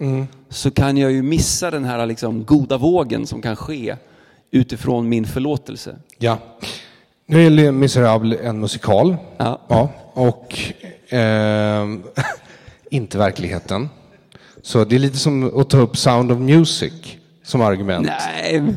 [0.48, 3.96] så kan jag ju missa den här liksom goda vågen som kan ske
[4.50, 5.96] utifrån min förlåtelse.
[6.18, 6.38] Ja.
[7.26, 9.16] Nu är Les Misérables en musikal.
[9.36, 9.60] Ja.
[9.68, 10.58] Ja, och
[11.08, 12.02] ehm,
[12.90, 13.88] inte verkligheten.
[14.66, 16.92] Så det är lite som att ta upp Sound of Music
[17.42, 18.06] som argument.
[18.06, 18.74] Nej,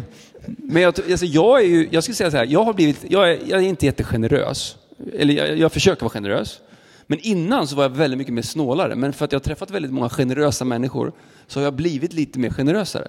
[0.58, 3.32] men jag, alltså jag är ju, jag skulle säga så här, jag har blivit, jag
[3.32, 4.76] är, jag är inte jättegenerös.
[5.14, 6.60] Eller jag, jag försöker vara generös.
[7.08, 8.96] Men innan så var jag väldigt mycket mer snålare.
[8.96, 11.12] Men för att jag har träffat väldigt många generösa människor
[11.48, 13.08] så har jag blivit lite mer generösare.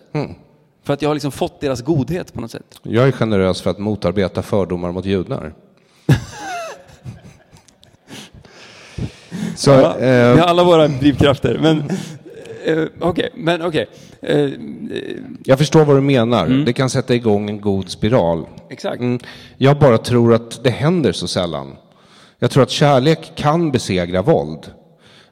[0.85, 2.81] För att jag har liksom fått deras godhet på något sätt.
[2.83, 5.55] Jag är generös för att motarbeta fördomar mot judar.
[9.57, 11.59] Så, Ja, vi eh, har alla våra drivkrafter.
[11.63, 11.91] Men
[12.65, 13.87] eh, okej, men okej.
[14.23, 14.51] Eh, eh,
[15.45, 16.47] jag förstår vad du menar.
[16.67, 18.47] Det kan sätta igång en god spiral.
[18.71, 19.01] exakt.
[19.01, 19.19] Mm,
[19.57, 21.77] jag bara tror att det händer så sällan.
[22.39, 24.71] Jag tror att kärlek kan besegra våld.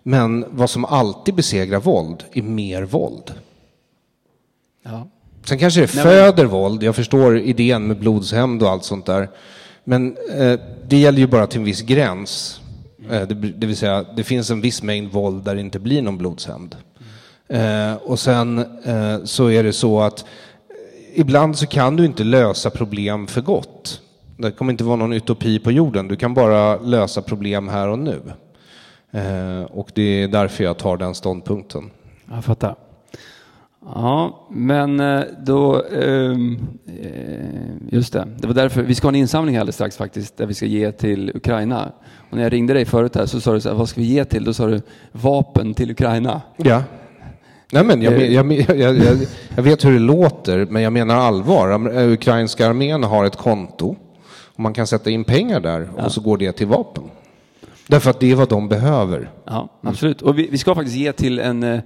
[0.03, 3.35] Men vad som alltid besegrar våld är mer våld.
[4.85, 5.09] Ja.
[5.45, 6.83] Sen kanske det Nej, men- föder våld.
[6.83, 9.29] Jag förstår idén med blodshämnd och allt sånt där.
[9.85, 12.61] Men eh, det gäller ju bara till en viss gräns.
[13.11, 16.03] Eh, det, det vill säga, det finns en viss mängd våld där det inte blir
[16.03, 16.77] någon blodshämnd.
[17.49, 22.25] Eh, och sen eh, så är det så att eh, ibland så kan du inte
[22.25, 24.01] lösa problem för gott.
[24.37, 26.09] Det kommer inte vara någon utopi på jorden.
[26.09, 28.21] Du kan bara lösa problem här och nu.
[29.11, 31.91] Eh, och det är därför jag tar den ståndpunkten.
[32.31, 32.75] Jag fattar.
[33.95, 35.83] Ja, men eh, då...
[35.85, 38.29] ehm, eh, just det.
[38.39, 40.93] Det var därför vi ska ha en insamling alldeles strax faktiskt, där vi ska ge
[40.93, 41.93] till Ukraina.
[42.31, 44.07] Och när jag ringde dig förut här så sa du så här, vad ska vi
[44.07, 44.45] ge till?
[44.45, 44.83] Då sa du
[45.13, 46.43] vapen till Ukraina.
[46.57, 46.83] Ja.
[47.73, 48.33] Nej, men jag, Eh.
[48.35, 49.19] jag, jag, jag, jag,
[49.57, 51.97] jag vet hur det låter, men jag menar allvar.
[51.99, 53.97] Eh, Ukrainska armén har ett konto
[54.31, 57.05] och man kan sätta in pengar där och så går det till vapen.
[57.87, 59.31] Därför att det är vad de behöver.
[59.45, 60.23] Ja, absolut.
[60.23, 61.81] Och vi, vi ska faktiskt ge till en, eh,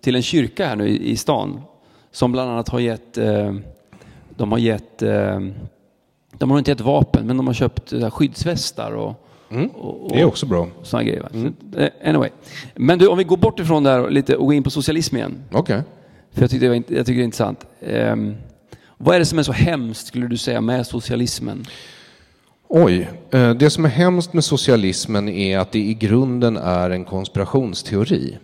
[0.00, 1.60] till en kyrka här nu i, i stan.
[2.12, 3.54] Som bland annat har gett, eh,
[4.36, 5.40] de har gett, eh,
[6.32, 9.26] de har inte gett vapen, men de har köpt skyddsvästar och,
[9.74, 10.68] och, och Det är också bra.
[10.82, 11.28] sådana grejer.
[11.32, 12.30] Så, eh, anyway.
[12.76, 15.16] Men du, om vi går bort ifrån där och, lite, och går in på socialism
[15.16, 15.44] igen.
[15.52, 15.82] Okej.
[16.32, 17.66] För jag, tyckte det jag tycker det är intressant.
[17.80, 18.34] Ehm,
[18.98, 21.64] vad är det som är så hemskt, skulle du säga, med socialismen?
[22.68, 27.04] Oj, eh, det som är hemskt med socialismen är att det i grunden är en
[27.04, 28.38] konspirationsteori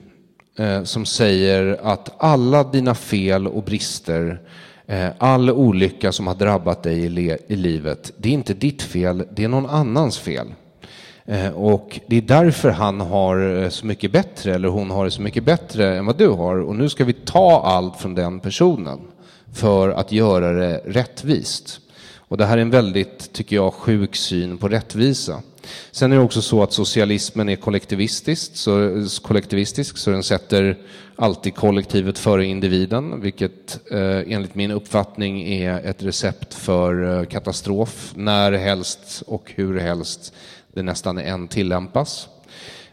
[0.59, 4.41] eh, som säger att alla dina fel och brister,
[5.19, 6.99] all olycka som har drabbat dig
[7.49, 10.47] i livet, det är inte ditt fel, det är någon annans fel.
[11.27, 15.11] Eh, och det är därför han har eh, så mycket bättre, eller hon har det
[15.11, 16.57] så mycket bättre än vad du har.
[16.57, 19.01] Och nu ska vi ta allt från den personen
[19.53, 21.81] för att göra det rättvist.
[22.29, 25.43] Och det här är en väldigt, tycker jag, sjuk syn på rättvisa.
[25.91, 30.79] Sen är det också så att socialismen är kollektivistisk, så, kollektivistisk, så den sätter
[31.17, 38.13] alltid kollektivet före individen, vilket eh, enligt min uppfattning är ett recept för eh, katastrof
[38.17, 40.33] när helst och hur helst
[40.77, 42.29] det nästan än tillämpas.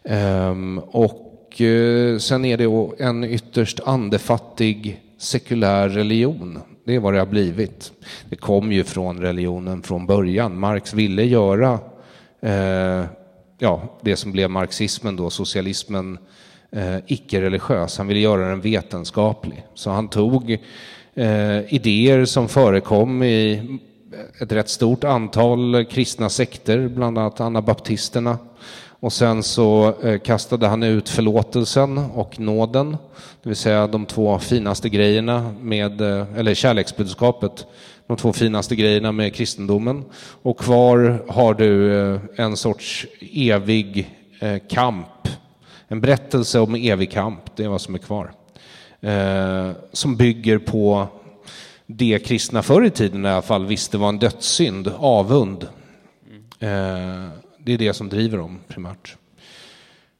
[0.03, 6.59] Ehm, och eh, sen är det en ytterst andefattig sekulär religion.
[6.85, 7.91] Det är vad det har blivit.
[8.29, 10.59] Det kom ju från religionen från början.
[10.59, 11.79] Marx ville göra
[12.41, 13.05] eh,
[13.59, 16.17] ja, det som blev marxismen då, socialismen,
[16.71, 17.97] eh, icke-religiös.
[17.97, 19.63] Han ville göra den vetenskaplig.
[19.73, 20.51] Så han tog
[21.13, 23.61] eh, idéer som förekom i
[24.41, 28.37] ett rätt stort antal kristna sekter, bland annat anabaptisterna.
[29.03, 32.97] Och sen så eh, kastade han ut förlåtelsen och nåden,
[33.43, 37.65] det vill säga de två finaste grejerna med, eh, eller kärleksbudskapet,
[38.07, 40.03] de två finaste grejerna med kristendomen.
[40.41, 44.09] Och kvar har du eh, en sorts evig
[44.69, 45.27] kamp,
[45.87, 48.31] en berättelse om evig kamp, det är vad som är kvar.
[49.93, 51.07] Som bygger på
[51.85, 55.67] det kristna förr i tiden i alla fall visste var en dödssynd, avund.
[56.59, 57.29] Mm.
[57.57, 59.17] Det är det som driver dem primärt.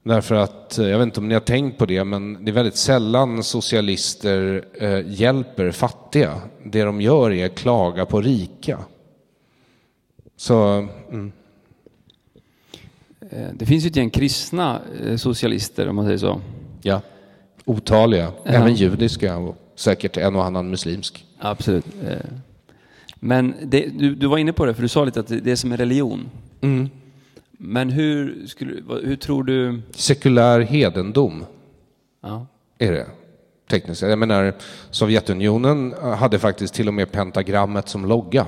[0.04, 2.78] Därför att, jag vet inte om ni har tänkt på det, men det är väldigt
[2.78, 6.42] sällan socialister eh, hjälper fattiga.
[6.66, 8.80] Det de gör är att klaga på rika.
[10.38, 10.88] Så...
[11.12, 11.32] Mm.
[13.30, 16.42] Eh, det finns ju ett gäng kristna eh, socialister, om man säger så.
[16.82, 17.02] Ja,
[17.66, 18.32] otaliga.
[18.46, 21.26] Även judiska säkert en och annan muslimsk.
[21.40, 21.86] Absolut.
[23.16, 25.56] Men det, du, du, var inne på det, för du sa lite att det är
[25.56, 26.30] som en religion.
[26.62, 26.90] Mm.
[27.52, 29.82] Men hur, skulle, hur tror du...
[29.92, 31.46] Sekulär hedendom
[32.22, 32.46] ja.
[32.78, 33.08] är det
[33.70, 34.54] tekniskt Jag menar,
[34.92, 38.46] Sovjetunionen hade faktiskt till och med pentagrammet som logga.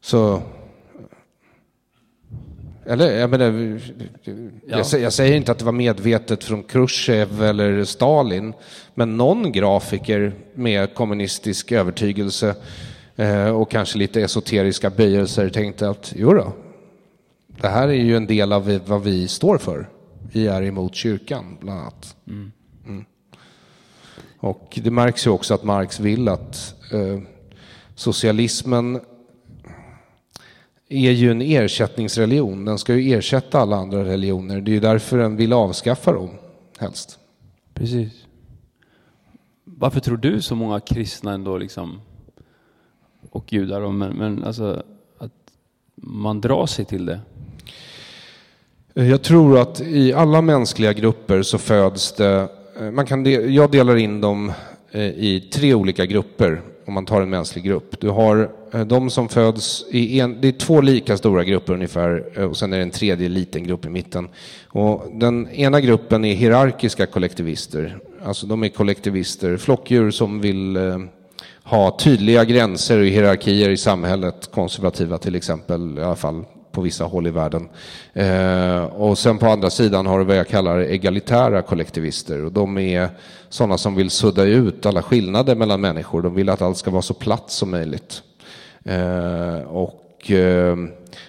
[0.00, 0.42] Så...
[2.86, 3.80] Eller, jag menar,
[4.66, 4.82] ja.
[4.92, 8.52] jag, jag, säger inte att det var medvetet från Khrushchev eller Stalin,
[8.94, 12.54] men någon grafiker med kommunistisk övertygelse
[13.16, 16.52] eh, och kanske lite esoteriska böjelser tänkte att jo då,
[17.46, 19.88] det här är ju en del av vad vi står för.
[20.32, 22.16] Vi är emot kyrkan, bland annat.
[22.26, 22.52] Mm.
[22.86, 23.04] Mm.
[24.38, 27.20] Och det märks ju också att Marx vill att eh,
[27.94, 29.00] socialismen
[30.88, 32.64] är ju en ersättningsreligion.
[32.64, 34.60] Den ska ju ersätta alla andra religioner.
[34.60, 36.30] Det är ju därför den vill avskaffa dem,
[36.78, 37.18] helst.
[37.74, 38.12] Precis.
[39.64, 42.00] Varför tror du så många kristna ändå liksom,
[43.30, 44.82] och judar, men, men alltså,
[45.18, 45.32] att
[45.96, 47.20] man drar sig till det?
[48.94, 52.48] Jag tror att i alla mänskliga grupper så föds det,
[52.80, 54.52] eh, man kan jag delar in dem
[54.90, 58.00] eh, i tre olika grupper om man tar en mänsklig grupp.
[58.00, 62.24] Du har eh, de som föds i en, det är två lika stora grupper ungefär
[62.36, 64.28] eh, och sen är det en tredje liten grupp i mitten.
[64.68, 67.98] Och den ena gruppen är hierarkiska kollektivister.
[68.24, 70.98] Alltså de är kollektivister, flockdjur som vill eh,
[71.62, 76.44] ha tydliga gränser och hierarkier i samhället, konservativa till exempel, i alla fall
[76.74, 77.68] på vissa håll i världen.
[78.12, 82.44] Eh, och sen på andra sidan har du vad jag kallar egalitära kollektivister.
[82.44, 83.08] Och de är
[83.48, 86.22] sådana som vill sudda ut alla skillnader mellan människor.
[86.22, 88.22] De vill att allt ska vara så platt som möjligt.
[88.84, 90.76] Eh, och eh,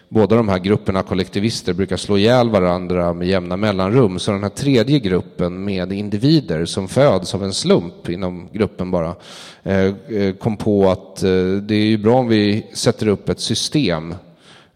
[0.09, 4.19] båda de här grupperna kollektivister brukar slå ihjäl varandra med jämna mellanrum.
[4.19, 9.15] Så den här tredje gruppen med individer som föds av en slump inom gruppen bara
[9.63, 11.29] eh, eh, kom på att eh,
[11.61, 14.15] det är ju bra om vi sätter upp ett system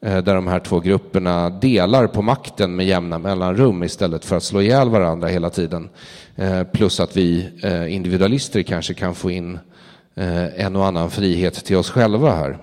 [0.01, 4.43] Eh, där de här två grupperna delar på makten med jämna mellanrum istället för att
[4.43, 5.89] slå ihjäl varandra hela tiden.
[6.35, 9.59] Eh, plus att vi eh, individualister kanske kan få in
[10.55, 12.57] en och annan frihet till oss själva här.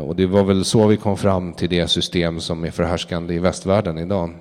[0.00, 3.38] Och det var väl så vi kom fram till det system som är förhärskande i
[3.38, 4.34] västvärlden idag.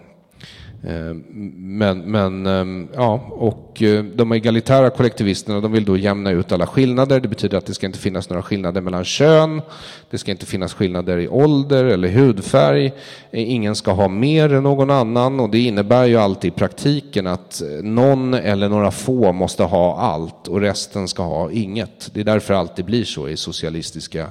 [0.84, 1.14] Eh,
[1.56, 6.68] men, men ehm, ja, och eh, de egalitära kollektivisterna de vill då jämna ut alla
[6.68, 7.20] skillnader.
[7.20, 9.62] Det betyder att det ska inte finnas några skillnader mellan kön.
[10.10, 12.86] Det ska inte finnas skillnader i ålder eller hudfärg.
[13.32, 17.28] Eh, ingen ska ha mer än någon annan och det innebär ju alltid i praktiken
[17.28, 22.10] att någon eller några få måste ha allt och resten ska ha inget.
[22.14, 24.28] Det är därför det alltid blir så i socialistiska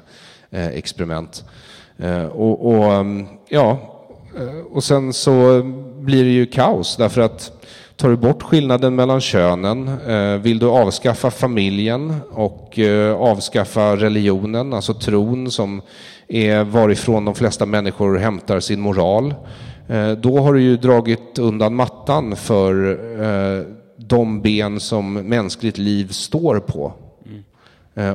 [0.50, 1.44] experiment.
[2.32, 3.78] Och, och ehm, ja,
[4.70, 5.62] och sen så
[6.06, 7.52] blir det ju kaos därför att
[7.96, 14.72] tar du bort skillnaden mellan könen, eh, vill du avskaffa familjen och eh, avskaffa religionen,
[14.72, 15.82] alltså tron som
[16.28, 19.34] är varifrån de flesta människor hämtar sin moral.
[19.88, 22.98] Eh, då har du ju dragit undan mattan för
[23.96, 26.92] de ben som mänskligt liv står på.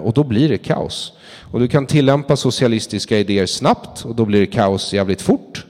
[0.04, 1.14] Och då blir det kaos.
[1.52, 5.66] Och du kan tillämpa socialistiska idéer snabbt och då blir det kaos jävligt fort.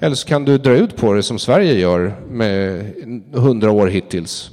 [0.00, 2.92] Eller så kan du dra ut på det som Sverige gör med
[3.32, 4.50] hundra år hittills.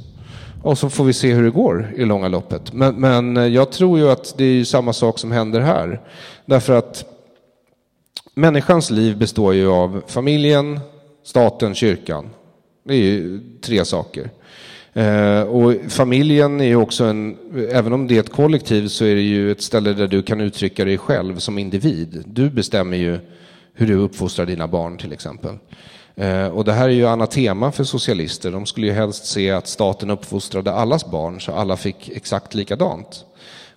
[0.63, 2.73] Och så får vi se hur det går i långa loppet.
[2.73, 6.01] Men, men eh, jag tror ju att det är samma sak som händer här.
[6.45, 7.05] Därför att
[8.35, 10.79] människans liv består ju av familjen,
[11.23, 12.29] staten, kyrkan.
[12.83, 14.29] Det är ju tre saker.
[14.93, 17.37] Eh, och familjen är ju också en,
[17.71, 20.41] även om det är ett kollektiv så är det ju ett ställe där du kan
[20.41, 22.23] uttrycka dig själv som individ.
[22.27, 23.19] Du bestämmer ju
[23.73, 25.57] hur du uppfostrar dina barn till exempel.
[26.15, 28.51] Eh, och det här är ju anatema för socialister.
[28.51, 33.25] De skulle ju helst se att staten uppfostrade allas barn så alla fick exakt likadant.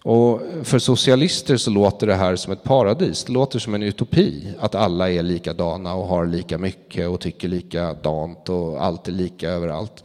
[0.02, 3.24] Och för socialister så låter det här som ett paradis.
[3.24, 7.48] Det låter som en utopi att alla är likadana och har lika mycket och tycker
[7.48, 10.04] likadant och allt är lika överallt.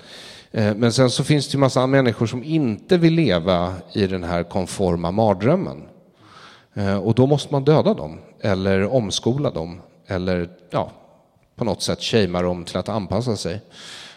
[0.52, 4.24] Eh, men sen så finns det ju massa människor som inte vill leva i den
[4.24, 5.84] här konforma mardrömmen.
[6.74, 10.92] Eh, och då måste man döda dem eller omskola dem eller ja,
[11.56, 13.62] på något sätt shamea dem till att anpassa sig.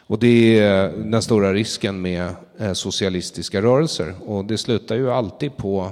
[0.06, 4.14] Och det är den stora risken med eh, socialistiska rörelser.
[4.26, 5.90] Och det slutar ju alltid på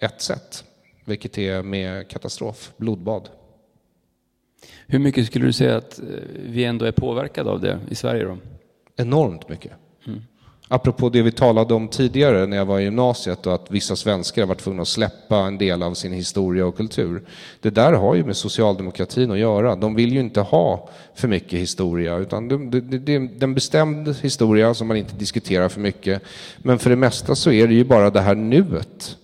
[0.00, 0.64] ett sätt,
[1.04, 3.28] vilket är med katastrof, blodbad.
[4.86, 6.00] Hur mycket skulle du säga att
[6.46, 8.38] vi ändå är påverkade av det i Sverige då?
[8.96, 9.72] enormt mycket.
[10.06, 10.22] Mm.
[10.68, 14.42] Apropå det vi talade om tidigare när jag var i gymnasiet och att vissa svenskar
[14.42, 17.22] har varit tvungna att släppa en del av sin historia och kultur.
[17.60, 19.76] Det där har ju med socialdemokratin att göra.
[19.76, 24.16] De vill ju inte ha för mycket historia utan det, det, det är en bestämd
[24.22, 26.22] historia som man inte diskuterar för mycket.
[26.58, 29.16] Men för det mesta så är det ju bara det här nuet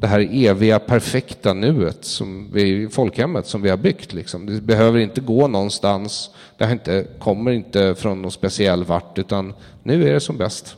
[0.00, 4.12] det här eviga perfekta nuet som vi, folkhemmet som vi har byggt.
[4.12, 4.46] Liksom.
[4.46, 6.30] Det behöver inte gå någonstans.
[6.58, 10.76] Det inte, kommer inte från någon speciell vart utan nu är det som bäst.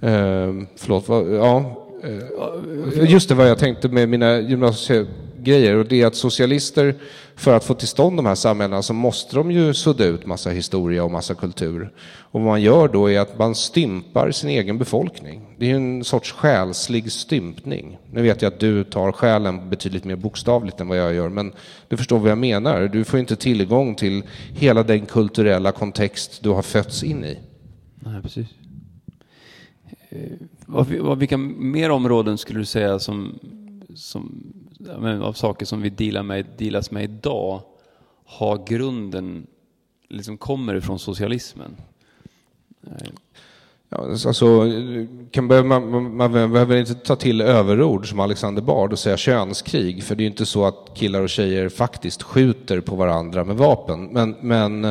[0.00, 1.86] Eh, förlåt, vad, ja.
[2.04, 5.06] Eh, just det vad jag tänkte med mina gymnasie
[5.44, 5.76] grejer.
[5.76, 6.94] och det är att socialister
[7.36, 10.50] för att få till stånd de här samhällena så måste de ju sudda ut massa
[10.50, 11.92] historia och massa kultur.
[12.06, 15.56] Och vad man gör då är att man stympar sin egen befolkning.
[15.58, 17.98] Det är en sorts själslig stympning.
[18.12, 21.52] Nu vet jag att du tar själen betydligt mer bokstavligt än vad jag gör, men
[21.88, 22.88] du förstår vad jag menar.
[22.88, 27.38] Du får inte tillgång till hela den kulturella kontext du har fötts in i.
[27.94, 28.46] Nej, precis.
[30.08, 33.38] Eh, Vilka mer områden skulle du säga som,
[33.94, 34.54] som
[35.22, 37.62] av saker som vi dealar med, dealas med idag
[38.24, 39.46] har grunden,
[40.08, 41.76] liksom kommer ifrån socialismen?
[43.88, 44.62] Ja, alltså,
[45.30, 50.04] kan börja, man, man, behöver inte ta till överord som Alexander Bard och säga könskrig,
[50.04, 54.04] för det är inte så att killar och tjejer faktiskt skjuter på varandra med vapen.
[54.04, 54.84] Men, men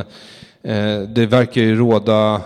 [0.62, 2.42] eh, det verkar ju råda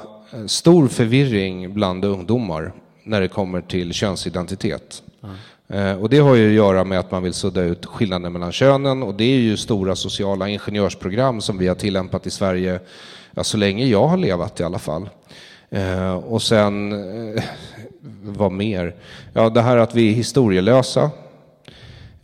[0.47, 5.03] stor förvirring bland ungdomar när det kommer till könsidentitet.
[5.23, 5.35] Mm.
[5.69, 8.51] Eh, och det har ju att göra med att man vill sudda ut skillnaden mellan
[8.51, 12.79] könen och det är ju stora sociala ingenjörsprogram som vi har tillämpat i Sverige
[13.31, 15.09] ja, så länge jag har levat i alla fall.
[15.69, 17.43] Eh, och sen, eh,
[18.23, 18.95] vad mer?
[19.33, 21.11] Ja, det här att vi är historielösa.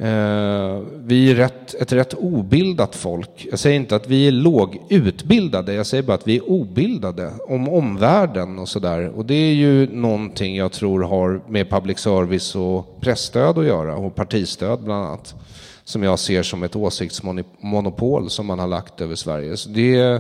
[0.03, 3.47] Eh, vi är rätt, ett rätt obildat folk.
[3.49, 7.69] Jag säger inte att vi är lågutbildade, jag säger bara att vi är obildade om
[7.69, 9.09] omvärlden och sådär.
[9.09, 13.95] Och det är ju någonting jag tror har med public service och pressstöd att göra
[13.95, 15.35] och partistöd bland annat.
[15.83, 19.57] Som jag ser som ett åsiktsmonopol som man har lagt över Sverige.
[19.57, 20.19] Så det eh,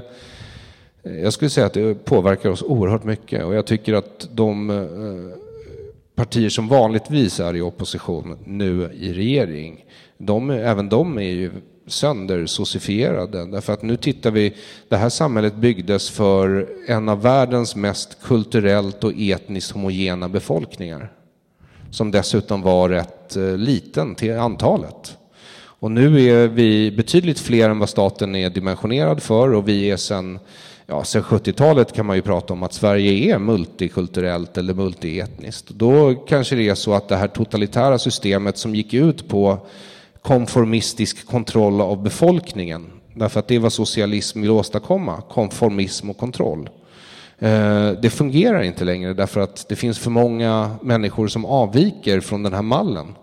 [1.03, 5.42] jag skulle säga att det påverkar oss oerhört mycket och jag tycker att de eh,
[6.15, 9.85] partier som vanligtvis är i opposition nu i regering,
[10.17, 11.51] de, även de är ju
[11.87, 13.45] söndersocifierade.
[13.45, 14.53] Därför att nu tittar vi,
[14.89, 21.11] det här samhället byggdes för en av världens mest kulturellt och etniskt homogena befolkningar.
[21.91, 25.17] Som dessutom var rätt eh, liten till antalet.
[25.83, 29.97] Och nu är vi betydligt fler än vad staten är dimensionerad för och vi är
[29.97, 30.39] sedan
[30.93, 35.69] ja, sen 70-talet kan man ju prata om att Sverige är multikulturellt eller multietniskt.
[35.69, 39.57] Då kanske det är så att det här totalitära systemet som gick ut på
[40.21, 46.69] konformistisk kontroll av befolkningen, därför att det var socialism vill åstadkomma, konformism och kontroll.
[47.39, 52.43] Eh, det fungerar inte längre därför att det finns för många människor som avviker från
[52.43, 53.15] den här mallen.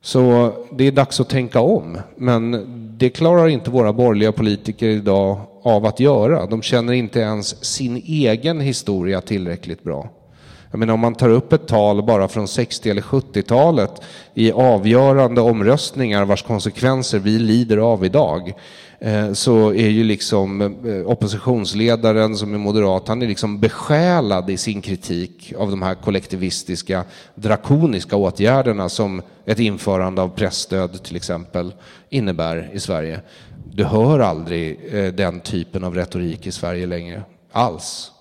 [0.00, 1.98] Så det är dags att tänka om.
[2.16, 2.64] Men
[2.98, 6.46] det klarar inte våra borgerliga politiker idag av att göra.
[6.46, 10.10] De känner inte ens sin egen historia tillräckligt bra.
[10.72, 14.02] Jag menar om man tar upp ett tal bara från 60 eller 70-talet
[14.34, 18.52] i avgörande omröstningar vars konsekvenser vi lider av idag
[18.98, 24.56] eh, så är ju liksom eh, oppositionsledaren som är moderat, han är liksom besjälad i
[24.56, 27.04] sin kritik av de här kollektivistiska,
[27.34, 31.74] drakoniska åtgärderna som ett införande av pressstöd till exempel
[32.08, 33.20] innebär i Sverige.
[33.70, 38.12] Du hör aldrig eh, den typen av retorik i Sverige längre, alls.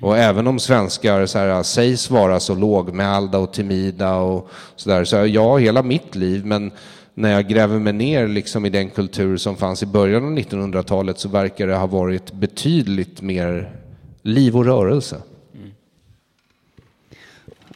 [0.00, 5.16] Och även om svenskar så här, sägs vara så lågmälda och timida och sådär, så
[5.16, 6.72] ja, hela mitt liv, men
[7.14, 11.18] när jag gräver mig ner liksom i den kultur som fanns i början av 1900-talet
[11.18, 13.76] så verkar det ha varit betydligt mer
[14.22, 15.22] liv och rörelse.
[15.54, 15.70] Mm.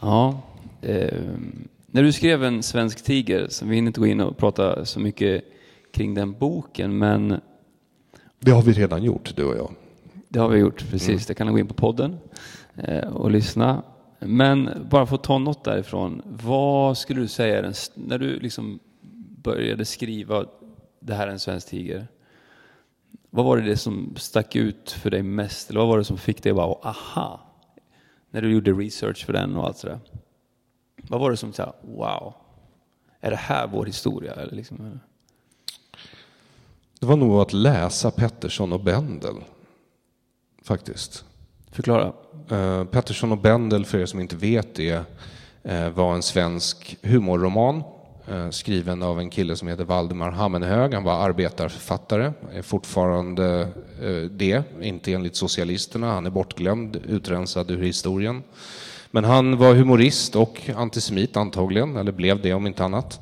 [0.01, 0.41] Ja,
[0.83, 1.19] eh,
[1.87, 5.01] när du skrev En svensk tiger, så vi hinner inte gå in och prata så
[5.01, 5.45] mycket
[5.99, 7.41] kring den boken, men...
[8.39, 9.75] Det har vi redan gjort, du och jag.
[10.29, 11.09] Det har vi gjort, precis.
[11.09, 11.21] Mm.
[11.29, 12.17] Det kan ni gå in på podden
[12.77, 13.83] eh, och lyssna.
[14.19, 16.23] Men bara för att ta något därifrån.
[16.25, 18.79] Vad skulle du säga, när du liksom
[19.43, 20.45] började skriva
[21.01, 22.09] Det här är en svensk tiger.
[23.31, 25.71] Vad var det, som stack ut för dig mest?
[25.71, 27.41] Eller vad var det som fick dig att bara, aha,
[28.31, 30.01] när du gjorde research för den och allt sådär.
[31.09, 32.35] Vad var det som sa, wow,
[33.21, 34.35] är det här vår historia?
[34.35, 35.01] Eller liksom,
[37.01, 39.37] det var nog att läsa Pettersson och Bendel
[40.63, 41.25] faktiskt.
[41.71, 42.13] Förklara.
[42.53, 45.05] Uh, Pettersson och Bendel, för er som inte vet det,
[45.69, 47.83] uh, var en svensk humorroman
[48.31, 50.95] uh, skriven av en kille som heter Valdemar Hammenhög.
[50.95, 53.69] Han var arbetarförfattare, är fortfarande
[54.31, 56.13] det, inte enligt socialisterna.
[56.13, 58.43] Han är bortglömd, utrensad ur historien.
[59.11, 63.21] Men han var humorist och antisemit antagligen, eller blev det om inte annat.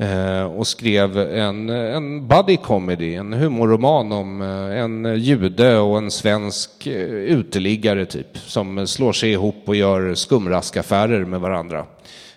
[0.00, 6.10] Eh, och skrev en, en buddy comedy, en humorroman om eh, en jude och en
[6.10, 11.86] svensk eh, uteliggare typ, som slår sig ihop och gör skumraskaffärer med varandra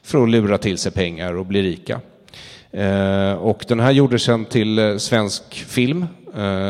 [0.03, 1.99] för att lura till sig pengar och bli rika.
[3.39, 6.07] Och den här gjordes sen till svensk film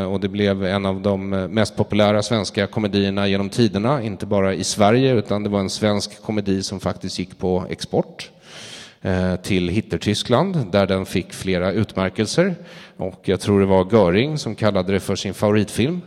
[0.09, 4.63] och det blev en av de mest populära svenska komedierna genom tiderna, inte bara i
[4.63, 8.29] Sverige utan det var en svensk komedi som faktiskt gick på export
[9.01, 12.55] till till Hitlertyskland där den fick flera utmärkelser.
[12.97, 16.01] Och jag tror det var Göring som kallade det för sin favoritfilm.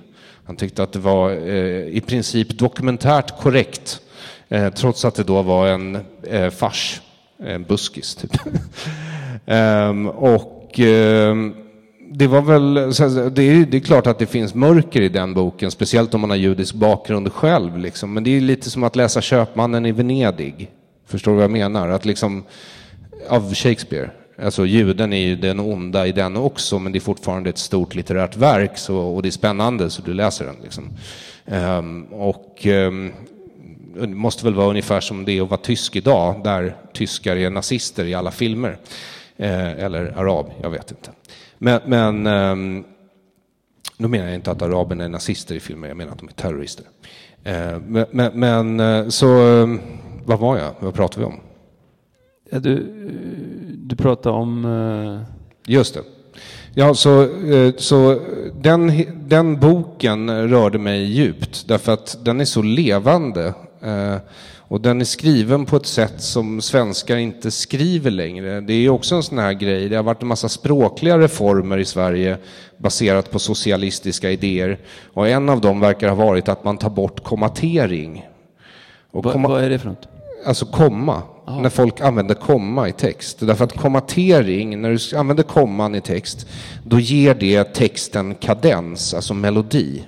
[0.44, 4.00] Han tyckte att det var eh, i princip dokumentärt korrekt
[4.48, 5.98] eh, trots att det då var en
[6.50, 7.00] fars,
[7.38, 8.14] en buskis.
[8.14, 8.32] Typ.
[9.46, 11.54] Ehm, och ehm,
[12.10, 12.74] det var väl,
[13.34, 16.30] det är, det är klart att det finns mörker i den boken, speciellt om man
[16.30, 17.78] har judisk bakgrund själv.
[17.78, 18.14] Liksom.
[18.14, 20.70] Men det är lite som att läsa Köpmannen i Venedig.
[21.06, 21.88] Förstår du vad jag menar?
[21.88, 22.44] Att liksom,
[23.28, 24.10] av Shakespeare.
[24.42, 27.94] Alltså juden är ju den onda i den också, men det är fortfarande ett stort
[27.94, 30.56] litterärt verk så, och det är spännande så du läser den.
[30.62, 30.90] Liksom.
[31.46, 33.12] Um, och um,
[33.94, 37.50] det måste väl vara ungefär som det är att vara tysk idag, där tyskar är
[37.50, 38.78] nazister i alla filmer.
[39.40, 41.10] Uh, eller arab, jag vet inte.
[41.58, 42.84] Men, men ehm, um,
[43.98, 46.32] då menar jag inte att araberna är nazister i filmer, jag menar att de är
[46.32, 46.84] terrorister.
[47.46, 49.26] Uh, men, men, men eh, så,
[50.24, 50.74] vad var jag?
[50.80, 51.40] Vad pratade vi om?
[52.60, 52.86] Du,
[53.76, 54.64] du pratade om...
[54.64, 55.20] Uh...
[55.66, 56.00] Just det.
[56.74, 58.20] Ja, så, eh, så
[58.60, 63.54] den, den boken rörde mig djupt därför att den är så levande.
[63.82, 64.16] Eh,
[64.68, 68.60] och den är skriven på ett sätt som svenskar inte skriver längre.
[68.60, 69.88] Det är också en sån här grej.
[69.88, 72.38] Det har varit en massa språkliga reformer i Sverige
[72.78, 74.78] baserat på socialistiska idéer.
[75.12, 78.26] Och en av dem verkar ha varit att man tar bort kommatering.
[79.10, 79.48] Och komma...
[79.48, 80.08] Vad är det för något?
[80.46, 81.22] Alltså komma.
[81.44, 81.60] Ah.
[81.60, 83.38] När folk använder komma i text.
[83.40, 86.46] Därför att kommatering, när du använder komman i text,
[86.84, 90.04] då ger det texten kadens, alltså melodi.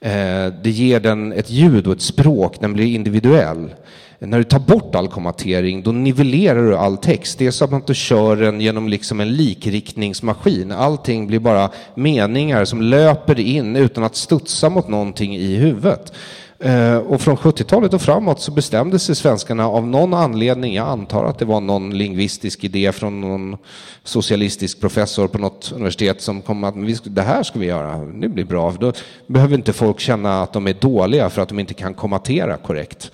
[0.00, 3.74] Eh, det ger den ett ljud och ett språk, den blir individuell.
[4.18, 7.38] När du tar bort all kommatering, då nivellerar du all text.
[7.38, 10.72] Det är som att du kör den genom liksom en likriktningsmaskin.
[10.72, 16.12] Allting blir bara meningar som löper in utan att studsa mot någonting i huvudet.
[16.58, 21.24] Eh, och från 70-talet och framåt så bestämde sig svenskarna av någon anledning, jag antar
[21.24, 23.56] att det var någon lingvistisk idé från någon
[24.04, 28.44] socialistisk professor på något universitet som kom att det här ska vi göra, det blir
[28.44, 28.74] bra.
[28.80, 28.92] Då
[29.26, 33.10] behöver inte folk känna att de är dåliga för att de inte kan kommatera korrekt.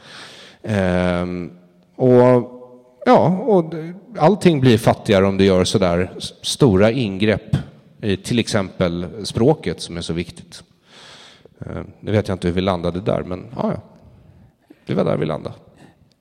[0.62, 1.26] Eh,
[1.96, 2.50] och
[3.06, 3.74] ja, och
[4.18, 6.12] allting blir fattigare om du gör sådär
[6.42, 7.56] stora ingrepp
[8.02, 10.62] i till exempel språket som är så viktigt.
[11.66, 13.80] Eh, nu vet jag inte hur vi landade där, men ja, ja.
[14.86, 15.54] Det var där vi landade.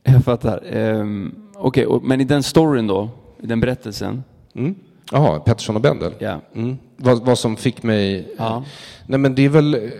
[0.03, 0.77] Jag fattar.
[0.77, 4.23] Um, Okej, okay, men i den storyn då, i den berättelsen.
[4.53, 4.75] Mm.
[5.11, 6.13] Jaha, Pettersson och Bendel?
[6.19, 6.41] Ja.
[6.53, 6.77] Mm.
[6.97, 8.33] Vad, vad, som fick mig...
[8.37, 8.63] Ja.
[9.05, 9.91] Nej, men det är väl...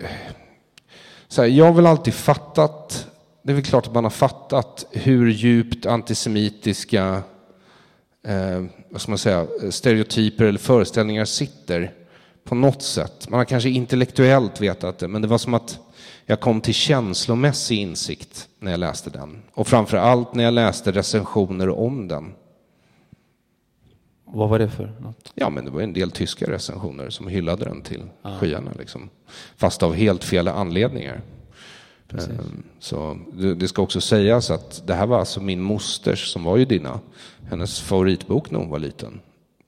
[1.27, 3.07] Så här, jag har väl alltid fattat
[3.43, 7.23] det är väl klart att man har fattat hur djupt antisemitiska
[8.27, 11.93] eh, vad ska man säga, stereotyper eller föreställningar sitter
[12.43, 13.29] på något sätt.
[13.29, 15.79] Man har kanske intellektuellt vetat det, men det var som att
[16.25, 19.41] jag kom till känslomässig insikt när jag läste den.
[19.53, 22.33] Och framför allt när jag läste recensioner om den.
[24.25, 25.31] Vad var det för något?
[25.35, 28.37] Ja, men det var en del tyska recensioner som hyllade den till ah.
[28.37, 28.71] skyarna.
[28.79, 29.09] Liksom.
[29.57, 31.21] Fast av helt fel anledningar.
[32.07, 32.29] Precis.
[32.29, 33.17] Ehm, så
[33.57, 36.99] det ska också sägas att det här var alltså min mosters, som var ju dina,
[37.49, 39.19] hennes favoritbok när hon var liten.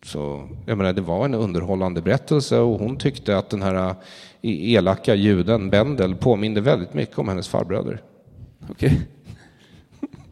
[0.05, 3.95] Så jag menar, det var en underhållande berättelse och hon tyckte att den här eh,
[4.41, 8.01] elaka juden Bendel påminde väldigt mycket om hennes farbröder.
[8.69, 9.01] Okej.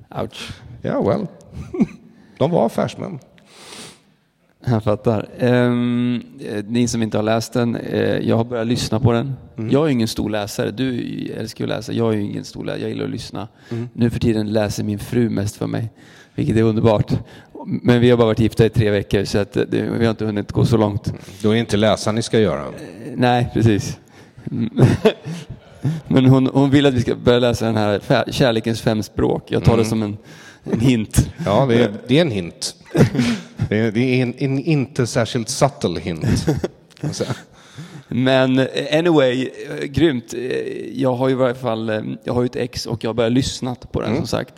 [0.09, 0.23] Okay.
[0.23, 0.53] Ouch.
[0.81, 1.27] Ja, yeah, well.
[2.37, 3.19] De var affärsmän.
[4.65, 5.29] Jag fattar.
[5.39, 6.23] Um,
[6.67, 9.33] ni som inte har läst den, uh, jag har börjat lyssna på den.
[9.57, 9.69] Mm.
[9.69, 10.71] Jag är ingen stor läsare.
[10.71, 11.93] Du älskar att läsa.
[11.93, 12.81] Jag är ingen stor läsare.
[12.81, 13.47] Jag gillar att lyssna.
[13.69, 13.89] Mm.
[13.93, 15.89] Nu för tiden läser min fru mest för mig,
[16.35, 17.13] vilket är underbart.
[17.65, 20.25] Men vi har bara varit gifta i tre veckor så att det, vi har inte
[20.25, 21.13] hunnit gå så långt.
[21.41, 22.65] Då är det inte läsa ni ska göra?
[22.65, 22.73] Uh,
[23.15, 23.97] nej, precis.
[26.07, 29.43] Men hon, hon vill att vi ska börja läsa den här Kärlekens fem språk.
[29.47, 29.83] Jag tar mm.
[29.83, 30.17] det som en,
[30.63, 31.29] en hint.
[31.45, 32.75] Ja, det är, det är en hint.
[33.69, 36.45] Det är, det är en, en, inte särskilt subtle hint.
[38.07, 38.67] Men eh,
[38.99, 40.33] anyway, eh, grymt.
[40.33, 40.41] Eh,
[40.93, 43.31] jag har ju i varje fall, jag har ju ett ex och jag har börjat
[43.31, 44.21] lyssna på den mm.
[44.21, 44.53] som sagt.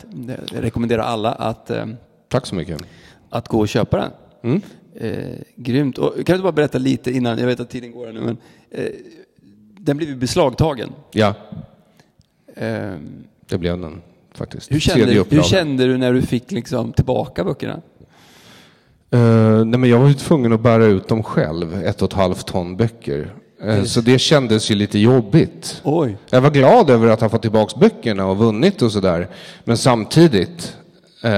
[0.52, 1.70] Jag rekommenderar alla att
[2.34, 2.82] Tack så mycket.
[3.30, 4.10] Att gå och köpa den.
[4.42, 4.62] Mm.
[4.94, 5.98] Eh, grymt.
[5.98, 8.36] Och, kan du bara berätta lite innan, jag vet att tiden går nu, men
[8.70, 8.90] eh,
[9.78, 10.92] den blev beslagtagen.
[11.12, 11.34] Ja.
[12.56, 12.92] Eh,
[13.48, 14.02] det blev den
[14.34, 14.72] faktiskt.
[14.72, 17.80] Hur kände, hur kände du när du fick liksom tillbaka böckerna?
[19.14, 22.16] Uh, nej men jag var ju tvungen att bära ut dem själv, ett och ett
[22.16, 23.34] halvt ton böcker.
[23.64, 25.80] Uh, så det kändes ju lite jobbigt.
[25.84, 26.16] Oj.
[26.30, 29.28] Jag var glad över att ha fått tillbaka böckerna och vunnit och sådär.
[29.64, 30.76] Men samtidigt,
[31.24, 31.30] uh,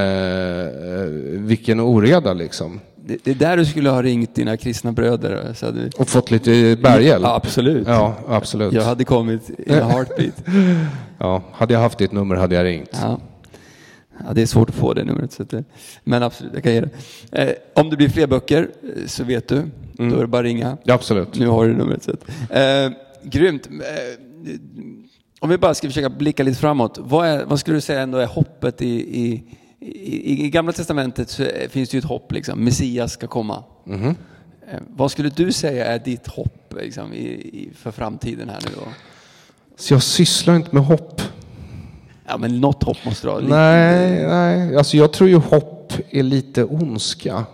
[1.46, 2.80] vilken oreda liksom.
[2.96, 5.52] Det, det är där du skulle ha ringt dina kristna bröder.
[5.54, 5.90] Så du...
[5.98, 7.22] Och fått lite bärhjälp?
[7.22, 7.86] Ja, absolut.
[7.88, 8.72] Ja, absolut.
[8.72, 10.44] Jag hade kommit i en heartbeat.
[11.18, 12.90] ja, hade jag haft ditt nummer hade jag ringt.
[12.92, 13.20] Ja.
[14.18, 15.32] Ja, det är svårt att få det numret.
[15.32, 15.64] Så det,
[16.04, 16.90] men absolut, jag kan ge det.
[17.32, 19.56] Eh, om det blir fler böcker eh, så vet du.
[19.98, 20.10] Mm.
[20.10, 20.76] Då är det bara att ringa.
[20.84, 21.38] Ja, absolut.
[21.38, 22.02] Nu har du numret.
[22.02, 22.10] Så.
[22.54, 22.90] Eh,
[23.22, 23.66] grymt.
[23.66, 24.20] Eh,
[25.40, 26.98] om vi bara ska försöka blicka lite framåt.
[27.00, 29.44] Vad, är, vad skulle du säga ändå är hoppet i, i,
[29.80, 32.64] i, i Gamla Testamentet så finns det ju ett hopp, liksom.
[32.64, 33.64] Messias ska komma.
[33.86, 34.14] Mm.
[34.70, 38.88] Eh, vad skulle du säga är ditt hopp liksom, i, för framtiden här nu då?
[39.76, 41.22] Så jag sysslar inte med hopp.
[42.26, 43.40] Ja, men något hopp måste du ha.
[43.40, 44.76] Nej, nej.
[44.76, 47.44] Alltså jag tror ju hopp är lite ondska.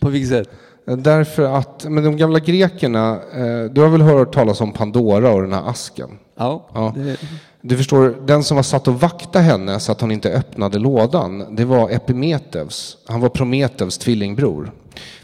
[0.00, 0.50] På vilket sätt?
[0.84, 5.42] Därför att, men de gamla grekerna, eh, du har väl hört talas om Pandora och
[5.42, 6.18] den här asken?
[6.36, 6.68] Ja.
[6.74, 6.94] ja.
[6.96, 7.16] Det...
[7.62, 11.56] Du förstår, den som var satt och vakta henne så att hon inte öppnade lådan,
[11.56, 12.98] det var Epimetheus.
[13.06, 14.72] Han var Prometeus tvillingbror.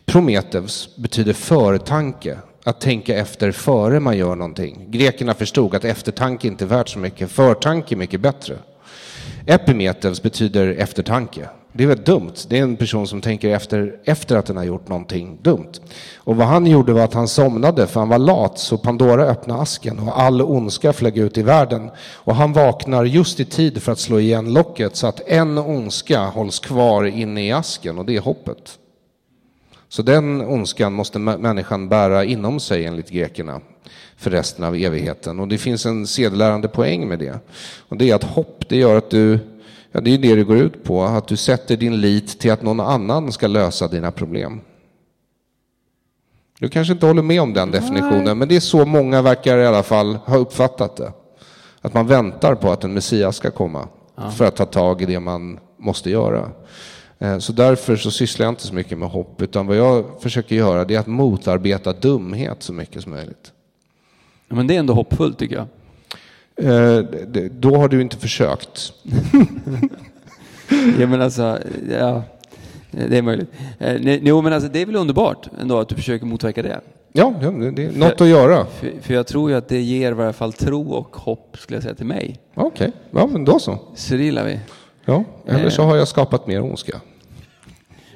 [0.05, 4.87] Prometeus betyder förtanke, att tänka efter före man gör någonting.
[4.89, 8.55] Grekerna förstod att eftertanke inte är värt så mycket, förtanke är mycket bättre.
[9.47, 11.49] Epimetheus betyder eftertanke.
[11.77, 12.33] Det är väl dumt.
[12.49, 15.73] Det är en person som tänker efter, efter att den har gjort någonting dumt.
[16.17, 19.63] Och vad han gjorde var att han somnade för han var lat så Pandora öppnade
[19.63, 21.91] asken och all ondska flög ut i världen.
[22.15, 26.21] Och han vaknar just i tid för att slå igen locket så att en ondska
[26.21, 28.79] hålls kvar inne i asken och det är hoppet.
[29.89, 33.61] Så den ondskan måste människan bära inom sig enligt grekerna
[34.17, 35.41] för resten av evigheten.
[35.41, 37.39] Och det finns en sedelärande poäng med det.
[37.89, 39.39] Och det är att hopp, det gör att du,
[39.97, 42.63] ja det är det det går ut på, att du sätter din lit till att
[42.63, 44.61] någon annan ska lösa dina problem.
[46.59, 48.35] Du kanske inte håller med om den definitionen, Nej.
[48.35, 51.13] men det är så många verkar i alla fall ha uppfattat det.
[51.81, 54.31] Att man väntar på att en Messias ska komma ja.
[54.31, 56.51] för att ta tag i det man måste göra.
[57.19, 60.57] Eh, så därför så sysslar jag inte så mycket med hopp, utan vad jag försöker
[60.57, 63.53] göra det är att motarbeta dumhet så mycket som möjligt.
[64.49, 65.67] Men det är ändå hoppfullt tycker jag.
[66.57, 66.99] Eh,
[67.51, 68.93] då har du inte försökt.
[70.99, 71.59] ja men alltså,
[71.91, 72.23] ja,
[72.91, 73.51] det är möjligt.
[73.79, 76.81] Eh, jo men alltså det är väl underbart ändå att du försöker motverka det.
[77.13, 78.67] Ja, det är något för, att göra.
[78.67, 81.77] För, för, jag tror ju att det ger i varje fall tro och hopp skulle
[81.77, 82.41] jag säga till mig.
[82.55, 82.91] Okej, okay.
[83.11, 83.79] ja men då så.
[83.95, 84.61] Så det gillar vi.
[85.05, 87.01] Ja, eller så har jag skapat mer ondska.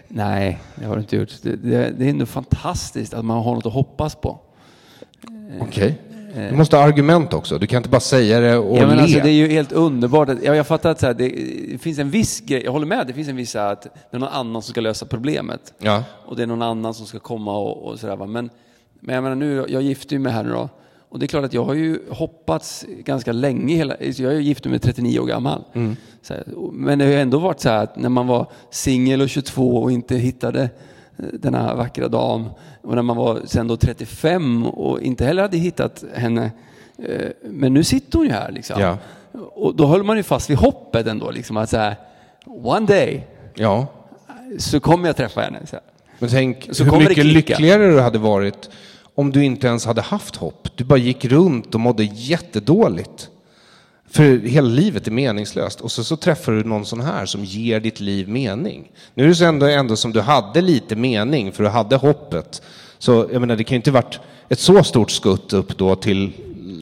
[0.08, 1.42] Nej, det har du inte gjort.
[1.42, 4.38] Det, det, det är ändå fantastiskt att man har något att hoppas på.
[5.60, 5.66] Okej.
[5.68, 5.92] Okay.
[6.34, 7.58] Du måste ha argument också.
[7.58, 9.02] Du kan inte bara säga det och ja, men le.
[9.02, 10.28] Alltså, det är ju helt underbart.
[10.42, 11.28] Jag, jag fattar att så här, det,
[11.72, 12.62] det, finns en viss grej.
[12.64, 13.06] Jag håller med.
[13.06, 15.74] Det finns en viss att det är någon annan som ska lösa problemet.
[15.78, 16.04] Ja.
[16.26, 18.16] Och det är någon annan som ska komma och, och sådär.
[18.16, 18.50] Men,
[19.00, 20.68] men jag menar nu, jag gifte mig här nu då.
[21.08, 23.76] Och det är klart att jag har ju hoppats ganska länge.
[23.76, 25.64] Hela, jag är ju gift med 39 år gammal.
[25.72, 25.96] Mm.
[26.28, 29.28] Här, men det har ju ändå varit så här att när man var singel och
[29.28, 30.68] 22 och inte hittade eh,
[31.32, 32.48] denna vackra dam
[32.82, 36.50] och när man var sen då 35 och inte heller hade hittat henne.
[36.98, 38.80] eh, Men nu sitter hon ju här liksom.
[38.80, 38.98] Ja.
[39.54, 41.96] Och då håller man ju fast vid hoppet ändå liksom att så här,
[42.46, 43.86] one day Ja.
[44.58, 45.58] så kommer jag träffa henne.
[45.66, 45.82] Så här.
[46.18, 48.70] Men tänk Så hur mycket lyckligare du hade varit
[49.14, 50.68] om du inte ens hade haft hopp.
[50.76, 53.30] Du bara gick runt och mådde jättedåligt.
[54.12, 55.80] För hela livet är meningslöst.
[55.80, 58.90] Och så, så träffar du någon sån här som ger ditt liv mening.
[59.14, 62.62] Nu är det så ändå, ändå som du hade lite mening, för du hade hoppet.
[62.98, 66.32] Så jag menar, det kan ju inte varit ett så stort skutt upp då till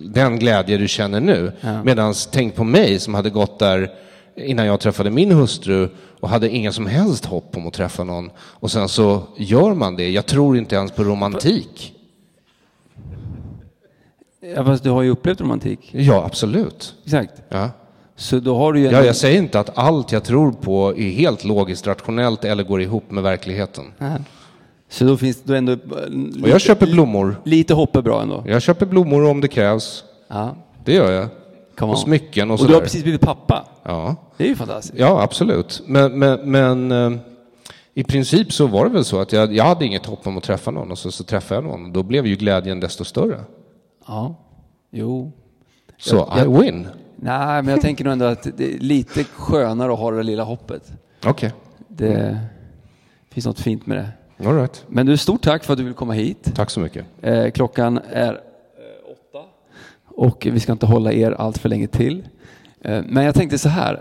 [0.04, 1.52] den glädje du känner nu.
[1.60, 1.82] Ja.
[1.82, 3.90] Medan tänk på mig som hade gått där
[4.36, 5.88] innan jag träffade min hustru
[6.20, 8.30] och hade inga som helst hopp om att träffa någon.
[8.38, 10.10] Och sen så gör man det.
[10.10, 11.94] Jag tror inte ens på romantik.
[14.56, 15.90] Ja, fast du har ju upplevt romantik.
[15.92, 16.94] Ja, absolut.
[17.04, 17.32] Exakt.
[17.48, 17.70] Ja.
[18.16, 21.10] Så då har du ju Ja, jag säger inte att allt jag tror på är
[21.10, 23.84] helt logiskt rationellt eller går ihop med verkligheten.
[23.98, 24.12] Ja.
[24.90, 25.72] Så då finns det ändå
[26.42, 27.36] Och jag köper blommor.
[27.44, 28.44] lite hopp är bra ändå.
[28.46, 30.04] Jag köper blommor om det krävs.
[30.28, 31.28] Ja, Det gör jag.
[31.90, 32.84] Och smycken och Och du har sådär.
[32.84, 33.64] precis blivit pappa.
[33.82, 34.16] Ja.
[34.36, 34.98] Det är ju fantastiskt.
[34.98, 35.82] ja, absolut.
[35.86, 37.18] Men, men, men eh,
[37.94, 40.44] i princip så var det väl så att jag, jag hade inget hopp om att
[40.44, 41.92] träffa någon och så, så träffade jag någon.
[41.92, 43.38] Då blev ju glädjen desto större.
[44.08, 44.34] Ja,
[44.90, 45.32] jo.
[45.96, 46.88] Så Jag- I win.
[47.16, 50.44] Nej, men jag tänker nog ändå att det är lite skönare att ha det lilla
[50.44, 50.92] hoppet.
[51.26, 51.52] Okej,
[51.88, 52.38] Det
[53.30, 54.48] finns något fint med det.
[54.48, 54.84] all right.
[54.88, 56.52] Men du, stort tack för att du vill komma hit.
[56.54, 57.06] Tack så mycket.
[57.22, 58.38] Eh, klockan är eh,
[59.12, 59.44] åtta
[60.04, 62.28] och vi ska inte hålla er allt för länge till.
[62.80, 63.94] Eh, men jag tänkte så här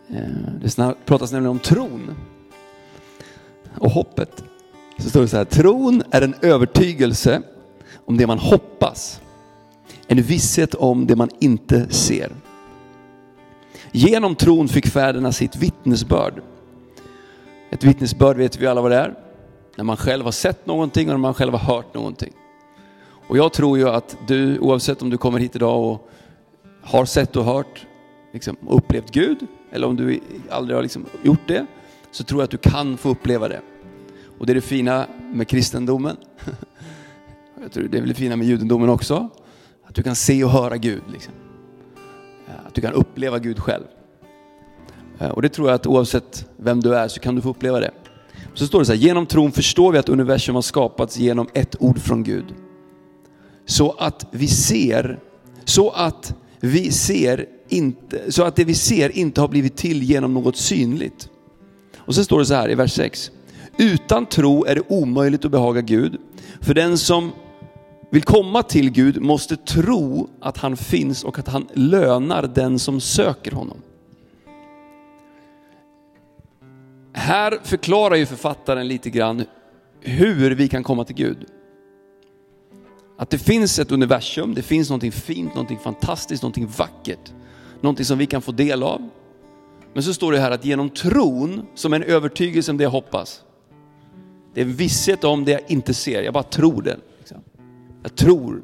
[0.10, 2.16] Eh, det pratas nämligen om tron
[3.78, 4.44] och hoppet.
[5.04, 7.42] Så står det så här, tron är en övertygelse
[8.06, 9.22] om det man hoppas.
[10.08, 12.32] En visshet om det man inte ser.
[13.92, 16.42] Genom tron fick fäderna sitt vittnesbörd.
[17.70, 19.14] Ett vittnesbörd vet vi alla vad det är.
[19.76, 22.34] När man själv har sett någonting och när man själv har hört någonting.
[23.28, 26.10] Och jag tror ju att du, oavsett om du kommer hit idag och
[26.82, 27.86] har sett och hört,
[28.34, 29.38] liksom, och upplevt Gud,
[29.72, 31.66] eller om du aldrig har liksom gjort det,
[32.12, 33.62] så tror jag att du kan få uppleva det.
[34.44, 36.18] Och det är det fina med kristendomen.
[37.62, 39.30] Jag tror det är väl det fina med judendomen också.
[39.84, 41.02] Att du kan se och höra Gud.
[41.12, 41.34] Liksom.
[42.68, 43.84] Att du kan uppleva Gud själv.
[45.34, 47.92] Och det tror jag att oavsett vem du är så kan du få uppleva det.
[48.54, 51.76] Så står det så här, genom tron förstår vi att universum har skapats genom ett
[51.80, 52.46] ord från Gud.
[53.66, 55.20] Så att vi ser,
[55.66, 60.34] så att vi ser inte, så att det vi ser inte har blivit till genom
[60.34, 61.30] något synligt.
[61.98, 63.32] Och så står det så här i vers 6.
[63.78, 66.18] Utan tro är det omöjligt att behaga Gud.
[66.62, 67.32] För den som
[68.12, 73.02] vill komma till Gud måste tro att han finns och att han lönar den som
[73.02, 73.78] söker honom.
[77.14, 79.44] Här förklarar ju författaren lite grann
[80.00, 81.46] hur vi kan komma till Gud.
[83.18, 87.34] Att det finns ett universum, det finns någonting fint, någonting fantastiskt, någonting vackert.
[87.82, 89.10] Någonting som vi kan få del av.
[89.94, 92.92] Men så står det här att genom tron, som är en övertygelse om det jag
[92.92, 93.44] hoppas.
[94.54, 96.98] Det är en visshet om det jag inte ser, jag bara tror det.
[97.20, 97.38] Liksom.
[98.04, 98.62] Jag tror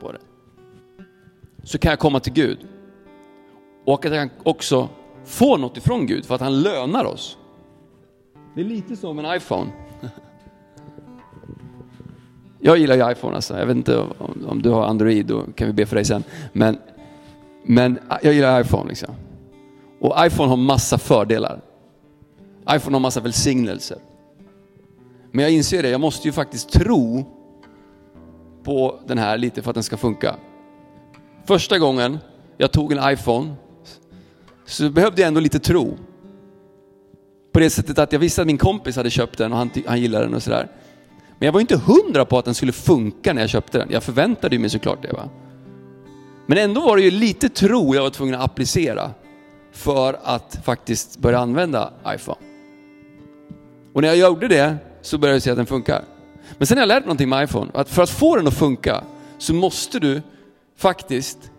[0.00, 0.18] på det.
[1.62, 2.58] Så kan jag komma till Gud.
[3.84, 4.88] Och att jag kan också
[5.24, 7.36] få något ifrån Gud för att han lönar oss.
[8.54, 9.70] Det är lite som en iPhone.
[12.62, 13.58] Jag gillar ju iPhone alltså.
[13.58, 16.24] Jag vet inte om, om, du har Android, då kan vi be för dig sen.
[16.52, 16.78] Men,
[17.64, 19.14] men jag gillar iPhone liksom.
[20.00, 21.60] Och iPhone har massa fördelar.
[22.70, 23.98] iPhone har massa välsignelser.
[25.32, 27.24] Men jag inser det, jag måste ju faktiskt tro
[28.64, 30.36] på den här lite för att den ska funka.
[31.46, 32.18] Första gången
[32.56, 33.54] jag tog en iPhone
[34.66, 35.98] så behövde jag ändå lite tro.
[37.52, 40.00] På det sättet att jag visste att min kompis hade köpt den och han, han
[40.00, 40.68] gillade den och sådär.
[41.38, 43.88] Men jag var inte hundra på att den skulle funka när jag köpte den.
[43.90, 45.12] Jag förväntade mig såklart det.
[45.12, 45.28] Va?
[46.46, 49.10] Men ändå var det ju lite tro jag var tvungen att applicera
[49.72, 52.38] för att faktiskt börja använda iPhone.
[53.92, 56.04] Och när jag gjorde det så börjar du se att den funkar.
[56.58, 58.54] Men sen har jag lärt mig någonting med iPhone, att för att få den att
[58.54, 59.04] funka
[59.38, 60.22] så måste du
[60.76, 61.50] faktiskt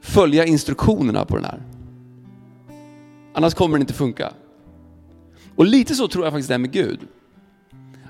[0.00, 1.62] följa instruktionerna på den här.
[3.34, 4.32] Annars kommer den inte funka.
[5.56, 7.00] Och lite så tror jag faktiskt det är med Gud.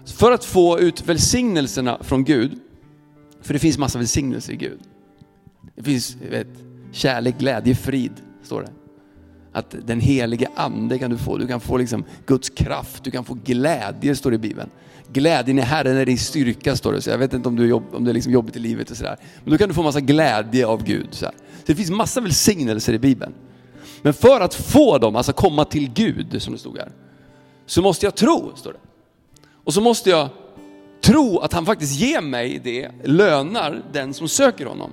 [0.05, 2.59] För att få ut välsignelserna från Gud,
[3.43, 4.81] för det finns massa välsignelser i Gud.
[5.77, 6.49] Det finns vet,
[6.93, 8.13] kärlek, glädje, frid,
[8.43, 8.84] står det.
[9.55, 13.25] Att den helige ande kan du få, du kan få liksom Guds kraft, du kan
[13.25, 14.71] få glädje, står det i Bibeln.
[15.13, 17.03] Glädjen i Herren är din styrka, står det.
[17.03, 18.97] Så jag vet inte om, du jobb, om det är liksom jobbigt i livet och
[18.97, 19.17] sådär.
[19.45, 21.09] Men då kan du få massa glädje av Gud.
[21.11, 21.33] Så, så
[21.67, 23.35] det finns massa välsignelser i Bibeln.
[24.03, 26.93] Men för att få dem, alltså komma till Gud, som det stod här,
[27.67, 28.79] så måste jag tro, står det.
[29.65, 30.29] Och så måste jag
[31.01, 34.91] tro att han faktiskt ger mig det, lönar den som söker honom.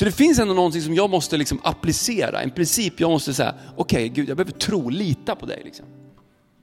[0.00, 3.54] Så det finns ändå någonting som jag måste liksom applicera, en princip jag måste säga,
[3.76, 5.62] okej okay, Gud jag behöver tro, lita på dig.
[5.64, 5.86] Liksom.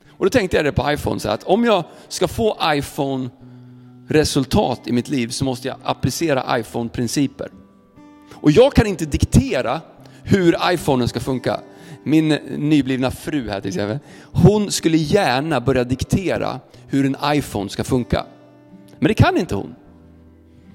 [0.10, 4.92] Och då tänkte jag det på iPhone, så att om jag ska få iPhone-resultat i
[4.92, 7.52] mitt liv så måste jag applicera iPhone-principer.
[8.34, 9.82] Och jag kan inte diktera
[10.24, 11.60] hur iPhonen ska funka.
[12.04, 12.28] Min
[12.58, 18.26] nyblivna fru här till exempel, hon skulle gärna börja diktera hur en iPhone ska funka.
[19.00, 19.76] Men det kan inte hon.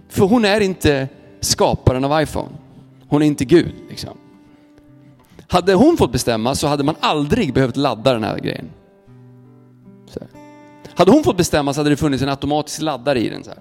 [0.09, 1.09] För hon är inte
[1.45, 2.49] skaparen av iPhone.
[3.09, 3.75] Hon är inte Gud.
[3.89, 4.19] Liksom.
[5.49, 8.71] Hade hon fått bestämma så hade man aldrig behövt ladda den här grejen.
[10.07, 10.29] Så här.
[10.95, 13.45] Hade hon fått bestämma så hade det funnits en automatisk laddare i den.
[13.45, 13.59] Så här.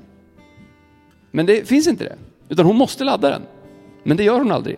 [1.31, 2.15] Men det finns inte det.
[2.49, 3.41] Utan hon måste ladda den.
[4.03, 4.77] Men det gör hon aldrig.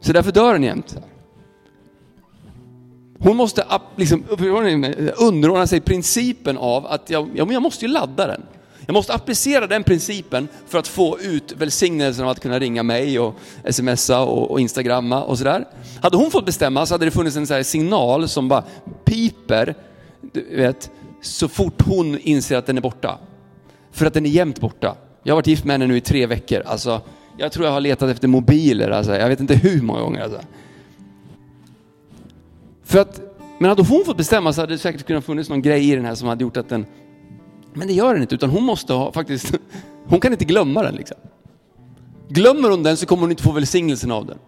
[0.00, 0.98] Så därför dör den jämt.
[3.18, 3.64] Hon måste
[3.96, 8.42] liksom, liksom, underordna sig principen av att jag, jag måste ju ladda den.
[8.88, 13.18] Jag måste applicera den principen för att få ut välsignelsen av att kunna ringa mig
[13.18, 13.34] och
[13.70, 15.64] smsa och, och instagramma och sådär.
[16.02, 18.64] Hade hon fått bestämma så hade det funnits en sån signal som bara
[19.04, 19.74] piper,
[20.32, 23.18] du vet, så fort hon inser att den är borta.
[23.92, 24.96] För att den är jämt borta.
[25.22, 26.62] Jag har varit gift med henne nu i tre veckor.
[26.66, 27.00] Alltså,
[27.38, 29.16] jag tror jag har letat efter mobiler, alltså.
[29.16, 30.22] jag vet inte hur många gånger.
[30.22, 30.40] Alltså.
[32.84, 33.20] För att,
[33.58, 36.04] men hade hon fått bestämma så hade det säkert kunnat funnits någon grej i den
[36.04, 36.86] här som hade gjort att den...
[37.78, 39.54] Men det gör den inte, utan hon måste ha faktiskt...
[40.06, 41.16] Hon kan inte glömma den liksom.
[42.28, 44.38] Glömmer hon den så kommer hon inte få välsignelsen av den.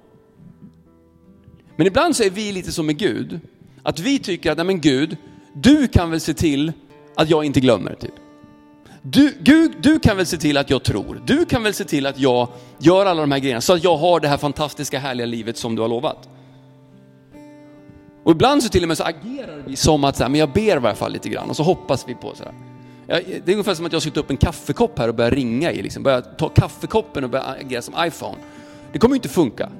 [1.77, 3.41] Men ibland så är vi lite som med Gud,
[3.83, 5.17] att vi tycker att, nej men Gud,
[5.53, 6.73] du kan väl se till
[7.15, 7.95] att jag inte glömmer.
[7.95, 8.15] Typ.
[9.03, 11.23] Du, Gud, du kan väl se till att jag tror.
[11.27, 13.97] Du kan väl se till att jag gör alla de här grejerna så att jag
[13.97, 16.29] har det här fantastiska härliga livet som du har lovat.
[18.25, 20.53] Och ibland så till och med så agerar vi som att så här, men jag
[20.53, 22.70] ber i alla fall lite grann och så hoppas vi på sådär.
[23.11, 25.73] Det är ungefär som att jag skulle ta upp en kaffekopp här och börja ringa
[25.73, 26.03] i, liksom.
[26.03, 28.37] börja ta kaffekoppen och börja agera som iPhone.
[28.93, 29.71] Det kommer ju inte funka.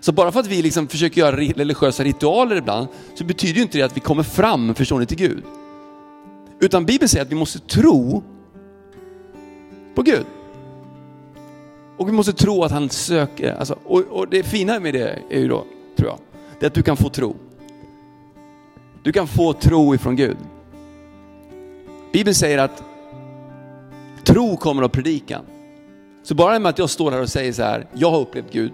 [0.00, 3.78] Så bara för att vi liksom försöker göra religiösa ritualer ibland, så betyder ju inte
[3.78, 5.42] det att vi kommer fram, förstår ni, till Gud.
[6.60, 8.22] Utan Bibeln säger att vi måste tro
[9.94, 10.26] på Gud.
[11.96, 15.38] Och vi måste tro att han söker, alltså, och, och det fina med det är
[15.38, 15.64] ju då,
[15.96, 16.18] tror jag,
[16.60, 17.36] det är att du kan få tro.
[19.02, 20.36] Du kan få tro ifrån Gud.
[22.12, 22.82] Bibeln säger att
[24.24, 25.44] tro kommer av predikan.
[26.22, 28.72] Så bara med att jag står här och säger så här, jag har upplevt Gud,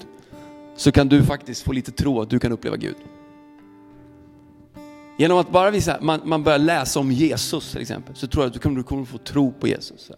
[0.77, 2.97] så kan du faktiskt få lite tro att du kan uppleva Gud.
[5.19, 8.49] Genom att bara visa, man, man börjar läsa om Jesus till exempel, så tror jag
[8.49, 10.11] att du kommer, du kommer få tro på Jesus.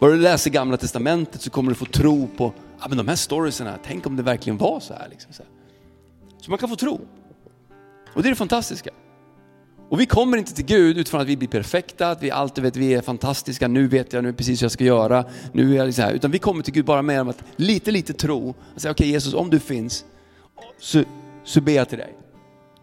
[0.00, 3.16] Bara du läser gamla testamentet så kommer du få tro på, ja men de här
[3.16, 5.08] storiesarna, tänk om det verkligen var så här.
[5.10, 5.52] Liksom, så, här.
[6.40, 7.00] så man kan få tro.
[8.14, 8.90] Och det är det fantastiska.
[9.88, 12.72] Och vi kommer inte till Gud utifrån att vi blir perfekta, att vi alltid vet
[12.72, 15.84] att vi är fantastiska, nu vet jag nu precis hur jag ska göra, nu är
[15.84, 16.12] jag så här.
[16.12, 18.54] Utan vi kommer till Gud bara med att lite, lite tro.
[18.74, 20.04] Att säga, okej okay, Jesus, om du finns,
[20.78, 21.02] så,
[21.44, 22.14] så ber jag till dig.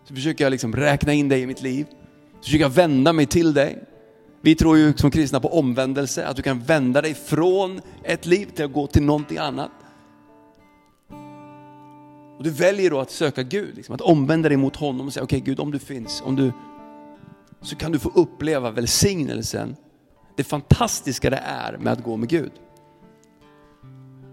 [0.08, 1.86] Så försöker jag liksom räkna in dig i mitt liv.
[2.40, 3.84] Så försöker jag vända mig till dig.
[4.42, 8.46] Vi tror ju som kristna på omvändelse, att du kan vända dig från ett liv
[8.56, 9.72] till att gå till någonting annat.
[12.38, 15.24] Och du väljer då att söka Gud, liksom, att omvända dig mot honom och säga,
[15.24, 16.52] okej okay, Gud om du finns, om du,
[17.62, 19.76] så kan du få uppleva välsignelsen,
[20.38, 22.52] det fantastiska det är med att gå med Gud.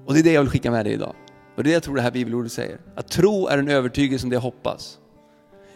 [0.06, 1.14] Och det är det jag vill skicka med dig idag.
[1.56, 2.78] Och det är det jag tror det här bibelordet säger.
[2.96, 4.98] Att tro är en övertygelse om det jag hoppas.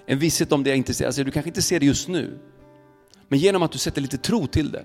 [0.07, 1.07] En visshet om det jag inte ser.
[1.07, 2.39] Alltså du kanske inte ser det just nu,
[3.29, 4.85] men genom att du sätter lite tro till det.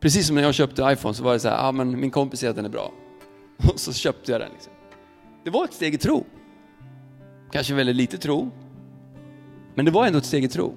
[0.00, 2.40] Precis som när jag köpte iPhone så var det så här, ah, men min kompis
[2.40, 2.92] säger att den är bra.
[3.72, 4.50] Och så köpte jag den.
[4.52, 4.72] Liksom.
[5.44, 6.26] Det var ett steg i tro.
[7.52, 8.50] Kanske väldigt lite tro,
[9.74, 10.74] men det var ändå ett steg i tro.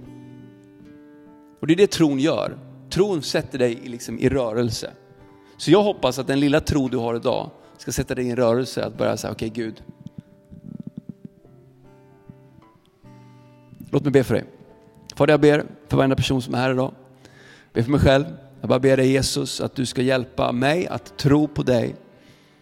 [1.64, 2.57] Och det är det tron gör.
[2.89, 4.91] Tron sätter dig liksom i rörelse.
[5.57, 8.36] Så jag hoppas att den lilla tro du har idag ska sätta dig i en
[8.36, 9.84] rörelse att börja säga, okej okay, Gud.
[13.91, 14.45] Låt mig be för dig.
[15.16, 16.93] Fader jag ber för varenda person som är här idag.
[17.64, 18.26] Jag ber för mig själv.
[18.61, 21.95] Jag bara ber dig Jesus att du ska hjälpa mig att tro på dig.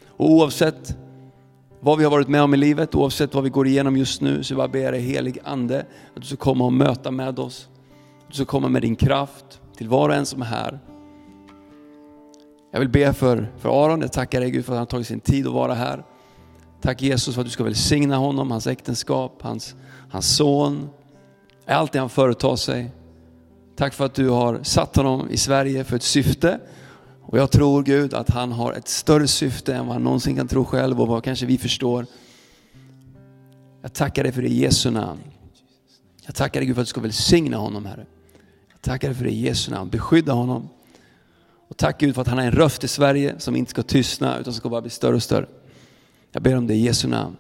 [0.08, 0.98] Och oavsett
[1.80, 4.44] vad vi har varit med om i livet, oavsett vad vi går igenom just nu,
[4.44, 5.86] så jag bara ber dig helig ande
[6.16, 7.68] att du ska komma och möta med oss.
[8.32, 10.80] Du ska komma med din kraft till var och en som är här.
[12.72, 15.08] Jag vill be för, för Aron, jag tackar dig Gud för att han har tagit
[15.08, 16.04] sin tid att vara här.
[16.82, 19.76] Tack Jesus för att du ska välsigna honom, hans äktenskap, hans,
[20.10, 20.90] hans son,
[21.68, 22.92] allt det han företar sig.
[23.76, 26.60] Tack för att du har satt honom i Sverige för ett syfte.
[27.22, 30.48] Och jag tror Gud att han har ett större syfte än vad han någonsin kan
[30.48, 32.06] tro själv och vad kanske vi förstår.
[33.82, 35.22] Jag tackar dig för det i Jesu namn.
[36.26, 38.06] Jag tackar dig Gud för att du ska välsigna honom Herre.
[38.82, 39.90] Tackar dig för det i Jesu namn.
[39.90, 40.70] Beskydda honom.
[41.68, 44.38] Och tack Gud för att han har en röst i Sverige som inte ska tystna
[44.38, 45.46] utan ska bara bli större och större.
[46.32, 47.38] Jag ber om det i Jesu namn.